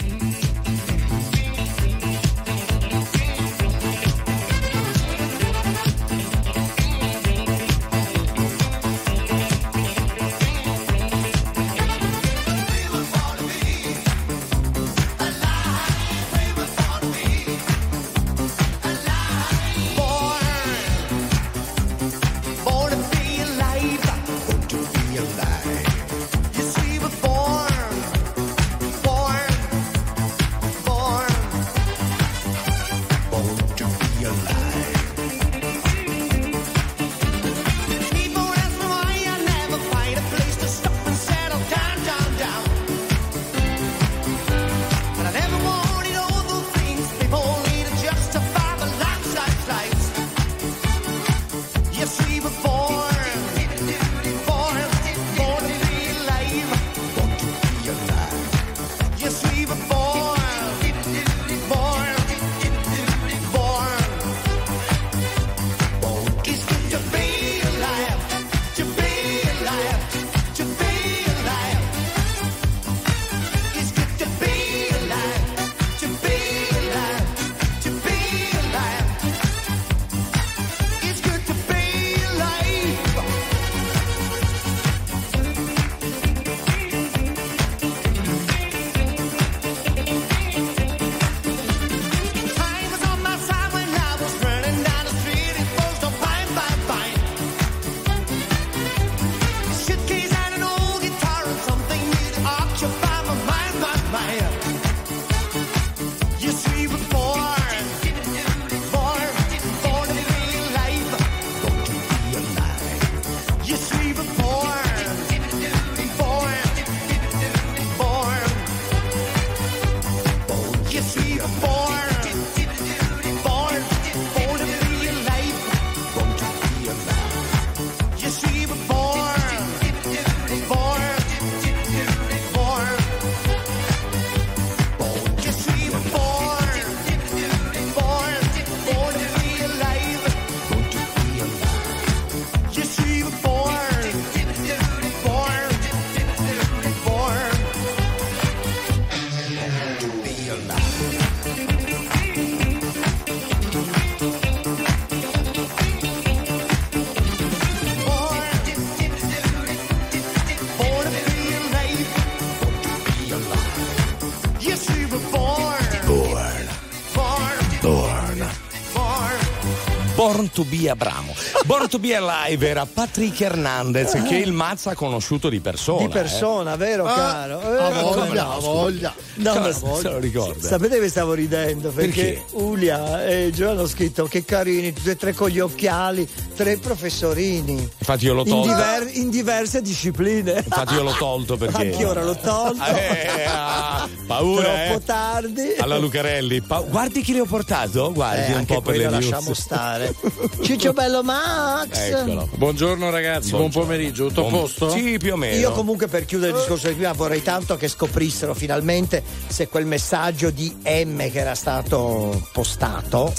Born 170.31 170.49
to 170.51 170.63
be 170.63 170.87
Abramo. 170.89 171.33
Born 171.65 171.89
to 171.89 171.99
be 171.99 172.15
Alive 172.15 172.65
era 172.65 172.85
Patrick 172.85 173.37
Hernandez 173.41 174.13
che 174.25 174.37
il 174.37 174.53
Mazza 174.53 174.91
ha 174.91 174.95
conosciuto 174.95 175.49
di 175.49 175.59
persona. 175.59 176.05
Di 176.05 176.07
persona, 176.07 176.73
eh. 176.75 176.77
vero 176.77 177.03
Ah, 177.05 177.13
caro? 177.13 177.59
a 177.59 177.89
Eh, 177.89 178.01
voglia, 178.01 178.13
come 178.13 178.33
no, 178.39 178.51
a 178.53 178.59
voglia. 178.59 179.13
No, 179.35 179.53
ma 179.55 179.59
no, 179.67 179.95
se 179.97 180.09
lo 180.09 180.19
ricorda. 180.19 180.65
Sapete 180.65 181.01
che 181.01 181.09
stavo 181.09 181.33
ridendo? 181.33 181.89
Perché 181.89 182.23
Perché? 182.23 182.43
Ulia 182.51 183.25
e 183.25 183.51
Gio 183.53 183.71
hanno 183.71 183.85
scritto 183.87 184.23
che 184.23 184.45
carini, 184.45 184.93
tutti 184.93 185.09
e 185.09 185.17
tre 185.17 185.33
con 185.33 185.49
gli 185.49 185.59
occhiali, 185.59 186.25
tre 186.61 186.77
professorini. 186.77 187.73
Infatti 187.97 188.25
io 188.25 188.33
l'ho 188.35 188.43
In, 188.45 188.49
tolto. 188.51 188.67
diver- 188.69 189.15
in 189.15 189.29
diverse 189.31 189.81
discipline. 189.81 190.61
Infatti 190.63 190.93
io 190.93 191.01
l'ho 191.01 191.15
tolto 191.17 191.57
perché. 191.57 191.89
Anche 191.91 192.05
ora 192.05 192.23
l'ho 192.23 192.35
tolto. 192.37 192.83
Eh, 192.85 193.45
ah, 193.47 194.07
paura, 194.27 194.63
Troppo 194.63 194.99
eh. 194.99 195.03
tardi. 195.03 195.73
Alla 195.79 195.97
Lucarelli. 195.97 196.61
Pa- 196.61 196.81
guardi 196.81 197.21
chi 197.23 197.33
le 197.33 197.39
ho 197.39 197.45
portato? 197.45 198.11
Guardi 198.13 198.51
Eh, 198.51 198.55
un 198.55 198.65
po' 198.65 198.81
per 198.81 198.95
le 198.97 199.09
news. 199.09 199.29
lasciamo 199.29 199.53
stare. 199.55 200.13
Ciccio 200.61 200.93
Bello 200.93 201.23
Max. 201.23 201.97
Eccolo. 201.97 202.47
Buongiorno 202.53 203.09
ragazzi, 203.09 203.49
buon 203.49 203.61
Buongiorno. 203.61 203.87
pomeriggio, 203.87 204.27
tutto 204.27 204.45
a 204.45 204.49
Buon- 204.49 204.61
posto? 204.61 204.89
Sì, 204.91 205.17
più 205.17 205.33
o 205.33 205.37
meno. 205.37 205.55
Io 205.57 205.71
comunque 205.71 206.07
per 206.07 206.25
chiudere 206.25 206.51
il 206.51 206.57
discorso 206.59 206.87
di 206.89 206.93
prima 206.93 207.11
vorrei 207.13 207.41
tanto 207.41 207.75
che 207.75 207.87
scoprissero 207.87 208.53
finalmente 208.53 209.23
se 209.47 209.67
quel 209.67 209.85
messaggio 209.87 210.51
di 210.51 210.71
M 210.83 211.17
che 211.31 211.39
era 211.39 211.55
stato 211.55 212.47
postato 212.51 213.33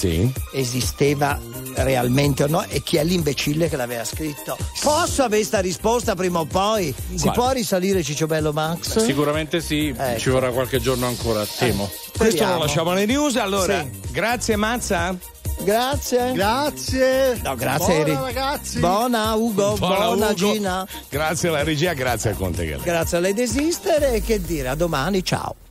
esisteva 0.53 1.39
realmente 1.77 2.45
o 2.45 2.47
no 2.47 2.65
e 2.69 2.83
chi 2.83 2.97
è 2.97 3.05
l'imbecille 3.05 3.69
che 3.69 3.77
l'aveva 3.77 4.05
scritto. 4.05 4.57
Posso 4.81 5.23
avere 5.23 5.45
sta 5.45 5.61
risposta 5.61 6.15
prima 6.15 6.41
o 6.41 6.45
poi? 6.45 6.95
Si 7.15 7.23
Guarda. 7.23 7.31
può 7.33 7.51
risalire 7.53 8.03
Cicciobello 8.03 8.53
Max? 8.53 9.05
Sicuramente 9.05 9.61
sì, 9.61 9.95
Ecco. 9.97 10.19
ci 10.19 10.31
vorrà 10.31 10.51
qualche 10.51 10.81
giorno 10.81 11.07
ancora, 11.07 11.45
temo. 11.47 11.91
Questo 12.17 12.45
lo 12.45 12.59
lasciamo 12.59 12.91
alle 12.91 13.07
news. 13.07 13.37
Allora, 13.37 13.81
Sì. 13.83 14.11
grazie 14.11 14.57
Mazza. 14.57 15.17
Grazie. 15.61 16.33
Grazie. 16.33 17.41
No, 17.45 17.55
grazie. 17.55 18.05
Buona, 18.05 18.21
ragazzi. 18.21 18.79
Buona 18.81 19.35
Ugo, 19.35 19.77
buona, 19.77 20.09
Ugo. 20.31 20.35
Gina. 20.35 20.87
Grazie 21.09 21.49
alla 21.51 21.63
regia, 21.63 21.93
grazie 21.93 22.31
a 22.31 22.35
Conte. 22.35 22.79
Grazie 22.83 23.17
a 23.19 23.21
lei 23.21 23.33
desistere 23.35 24.15
e 24.15 24.23
che 24.23 24.41
dire, 24.41 24.69
a 24.69 24.75
domani, 24.75 25.23
ciao. 25.25 25.55